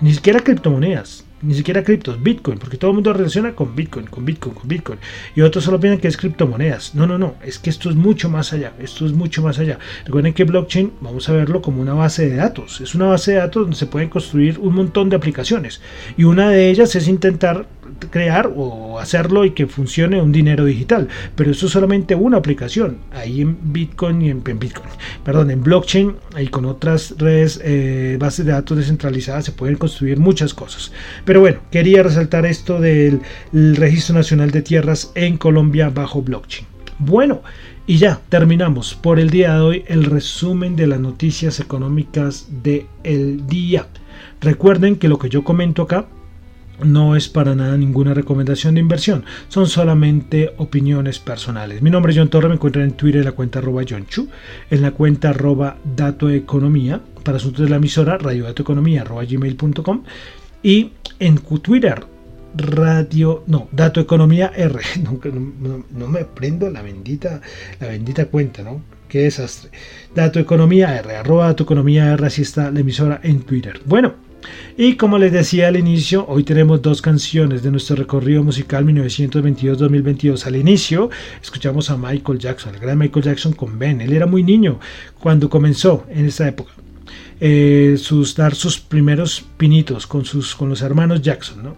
ni 0.00 0.14
siquiera 0.14 0.40
criptomonedas 0.40 1.24
ni 1.42 1.54
siquiera 1.54 1.84
criptos, 1.84 2.20
Bitcoin, 2.22 2.58
porque 2.58 2.76
todo 2.76 2.90
el 2.90 2.96
mundo 2.96 3.12
relaciona 3.12 3.52
con 3.52 3.76
Bitcoin, 3.76 4.06
con 4.06 4.24
Bitcoin, 4.24 4.54
con 4.54 4.68
Bitcoin. 4.68 4.98
Y 5.36 5.42
otros 5.42 5.64
solo 5.64 5.78
piensan 5.78 6.00
que 6.00 6.08
es 6.08 6.16
criptomonedas. 6.16 6.94
No, 6.94 7.06
no, 7.06 7.18
no, 7.18 7.34
es 7.44 7.58
que 7.58 7.70
esto 7.70 7.90
es 7.90 7.96
mucho 7.96 8.28
más 8.28 8.52
allá, 8.52 8.72
esto 8.80 9.06
es 9.06 9.12
mucho 9.12 9.42
más 9.42 9.58
allá. 9.58 9.78
Recuerden 10.04 10.34
que 10.34 10.44
blockchain, 10.44 10.92
vamos 11.00 11.28
a 11.28 11.32
verlo 11.32 11.62
como 11.62 11.80
una 11.80 11.94
base 11.94 12.28
de 12.28 12.36
datos. 12.36 12.80
Es 12.80 12.94
una 12.94 13.06
base 13.06 13.32
de 13.32 13.38
datos 13.38 13.62
donde 13.62 13.76
se 13.76 13.86
pueden 13.86 14.08
construir 14.08 14.58
un 14.58 14.74
montón 14.74 15.08
de 15.08 15.16
aplicaciones. 15.16 15.80
Y 16.16 16.24
una 16.24 16.50
de 16.50 16.70
ellas 16.70 16.94
es 16.96 17.08
intentar 17.08 17.66
crear 18.10 18.52
o 18.54 18.98
hacerlo 18.98 19.44
y 19.44 19.50
que 19.50 19.66
funcione 19.66 20.20
un 20.20 20.32
dinero 20.32 20.64
digital. 20.64 21.08
Pero 21.34 21.50
eso 21.50 21.66
es 21.66 21.72
solamente 21.72 22.14
una 22.14 22.38
aplicación. 22.38 22.98
Ahí 23.12 23.40
en 23.40 23.58
Bitcoin 23.72 24.22
y 24.22 24.30
en, 24.30 24.42
Bitcoin, 24.42 24.90
perdón, 25.24 25.50
en 25.50 25.62
blockchain 25.62 26.16
y 26.38 26.46
con 26.48 26.64
otras 26.64 27.14
redes, 27.18 27.60
eh, 27.64 28.16
bases 28.18 28.46
de 28.46 28.52
datos 28.52 28.76
descentralizadas 28.76 29.44
se 29.44 29.52
pueden 29.52 29.76
construir 29.76 30.18
muchas 30.18 30.54
cosas. 30.54 30.92
Pero 31.24 31.40
bueno, 31.40 31.60
quería 31.70 32.02
resaltar 32.02 32.46
esto 32.46 32.80
del 32.80 33.20
Registro 33.52 34.14
Nacional 34.14 34.50
de 34.50 34.62
Tierras 34.62 35.12
en 35.14 35.36
Colombia 35.36 35.90
bajo 35.90 36.22
blockchain. 36.22 36.66
Bueno, 36.98 37.42
y 37.86 37.96
ya 37.96 38.20
terminamos 38.28 38.94
por 38.94 39.18
el 39.18 39.30
día 39.30 39.54
de 39.54 39.60
hoy 39.60 39.84
el 39.86 40.04
resumen 40.04 40.76
de 40.76 40.86
las 40.86 41.00
noticias 41.00 41.60
económicas 41.60 42.48
del 42.62 43.46
día. 43.46 43.86
Recuerden 44.40 44.96
que 44.96 45.08
lo 45.08 45.18
que 45.18 45.28
yo 45.28 45.42
comento 45.42 45.82
acá 45.82 46.06
no 46.82 47.16
es 47.16 47.28
para 47.28 47.54
nada 47.54 47.76
ninguna 47.76 48.14
recomendación 48.14 48.74
de 48.74 48.80
inversión, 48.80 49.24
son 49.48 49.66
solamente 49.66 50.52
opiniones 50.58 51.18
personales. 51.18 51.82
Mi 51.82 51.90
nombre 51.90 52.12
es 52.12 52.18
John 52.18 52.28
Torre, 52.28 52.48
me 52.48 52.54
encuentran 52.54 52.84
en 52.84 52.92
Twitter 52.92 53.20
en 53.20 53.26
la 53.26 53.32
cuenta 53.32 53.58
arroba 53.58 53.82
John 53.88 54.06
Chu, 54.06 54.28
en 54.70 54.82
la 54.82 54.92
cuenta 54.92 55.30
arroba 55.30 55.76
Economía, 56.30 57.00
para 57.22 57.36
asuntos 57.36 57.64
de 57.64 57.70
la 57.70 57.76
emisora, 57.76 58.18
radiodatoeconomía 58.18 59.02
arroba 59.02 59.24
gmail.com 59.24 60.02
y 60.62 60.92
en 61.18 61.38
Twitter, 61.38 62.04
radio, 62.54 63.44
no, 63.46 63.68
Dato 63.72 64.00
Economía 64.00 64.52
R, 64.54 64.80
no, 65.90 66.08
me 66.08 66.24
prendo 66.24 66.70
la 66.70 66.82
bendita, 66.82 67.40
la 67.80 67.88
bendita 67.88 68.26
cuenta, 68.26 68.62
¿no? 68.62 68.82
Qué 69.08 69.22
desastre. 69.22 69.70
Dato 70.14 70.38
Economía 70.38 70.96
R, 70.98 71.16
arroba 71.16 71.46
Dato 71.46 71.64
Economía 71.64 72.12
R, 72.12 72.26
así 72.26 72.42
está 72.42 72.70
la 72.70 72.80
emisora 72.80 73.20
en 73.22 73.40
Twitter. 73.40 73.80
Bueno, 73.86 74.14
y 74.76 74.94
como 74.94 75.18
les 75.18 75.32
decía 75.32 75.68
al 75.68 75.76
inicio, 75.76 76.24
hoy 76.28 76.44
tenemos 76.44 76.80
dos 76.80 77.02
canciones 77.02 77.62
de 77.62 77.70
nuestro 77.70 77.96
recorrido 77.96 78.44
musical 78.44 78.84
1922-2022. 78.86 80.46
Al 80.46 80.54
inicio 80.54 81.10
escuchamos 81.42 81.90
a 81.90 81.96
Michael 81.96 82.38
Jackson, 82.38 82.74
el 82.74 82.80
gran 82.80 82.96
Michael 82.96 83.24
Jackson 83.24 83.52
con 83.52 83.78
Ben. 83.78 84.00
Él 84.00 84.12
era 84.12 84.26
muy 84.26 84.44
niño 84.44 84.78
cuando 85.18 85.50
comenzó 85.50 86.06
en 86.08 86.26
esta 86.26 86.46
época. 86.46 86.72
Eh, 87.40 87.96
sus, 87.98 88.34
dar 88.34 88.54
sus 88.54 88.78
primeros 88.78 89.44
pinitos 89.56 90.06
con, 90.06 90.24
sus, 90.24 90.54
con 90.54 90.68
los 90.68 90.82
hermanos 90.82 91.22
Jackson. 91.22 91.74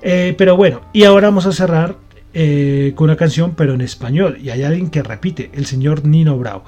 Eh, 0.00 0.34
pero 0.38 0.56
bueno, 0.56 0.82
y 0.92 1.04
ahora 1.04 1.28
vamos 1.28 1.46
a 1.46 1.52
cerrar 1.52 1.96
eh, 2.32 2.92
con 2.94 3.04
una 3.04 3.16
canción, 3.16 3.54
pero 3.56 3.74
en 3.74 3.82
español. 3.82 4.38
Y 4.42 4.50
hay 4.50 4.62
alguien 4.62 4.88
que 4.90 5.02
repite, 5.02 5.50
el 5.52 5.66
señor 5.66 6.06
Nino 6.06 6.38
Bravo. 6.38 6.64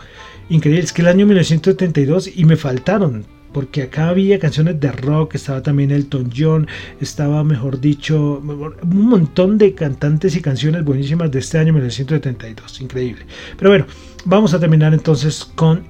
Increíble, 0.51 0.85
es 0.85 0.93
que 0.93 1.03
el 1.03 1.09
año 1.09 1.25
1972 1.27 2.31
y 2.35 2.45
me 2.45 2.57
faltaron 2.57 3.25
porque 3.53 3.83
acá 3.83 4.09
había 4.09 4.39
canciones 4.39 4.81
de 4.81 4.93
rock, 4.93 5.35
estaba 5.35 5.63
también 5.63 5.91
Elton 5.91 6.31
John, 6.37 6.67
estaba, 7.01 7.43
mejor 7.45 7.81
dicho, 7.81 8.41
un 8.41 9.09
montón 9.09 9.59
de 9.59 9.75
cantantes 9.75 10.37
y 10.37 10.41
canciones 10.41 10.85
buenísimas 10.85 11.31
de 11.31 11.39
este 11.41 11.59
año 11.59 11.73
1972, 11.73 12.81
increíble. 12.81 13.27
Pero 13.57 13.71
bueno, 13.71 13.87
vamos 14.25 14.55
a 14.55 14.61
terminar 14.61 14.95
entonces 14.95 15.45
con 15.55 15.83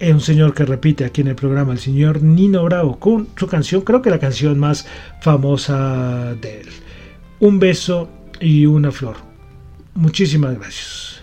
un 0.00 0.20
señor 0.20 0.52
que 0.54 0.64
repite 0.64 1.04
aquí 1.04 1.20
en 1.20 1.28
el 1.28 1.36
programa, 1.36 1.72
el 1.72 1.78
señor 1.78 2.22
Nino 2.22 2.64
Bravo, 2.64 2.98
con 2.98 3.28
su 3.36 3.46
canción, 3.46 3.82
creo 3.82 4.02
que 4.02 4.10
la 4.10 4.18
canción 4.18 4.58
más 4.58 4.86
famosa 5.20 6.34
de 6.40 6.62
él, 6.62 6.68
Un 7.38 7.58
beso 7.58 8.08
y 8.40 8.66
una 8.66 8.90
flor. 8.90 9.16
Muchísimas 9.94 10.58
gracias. 10.58 11.22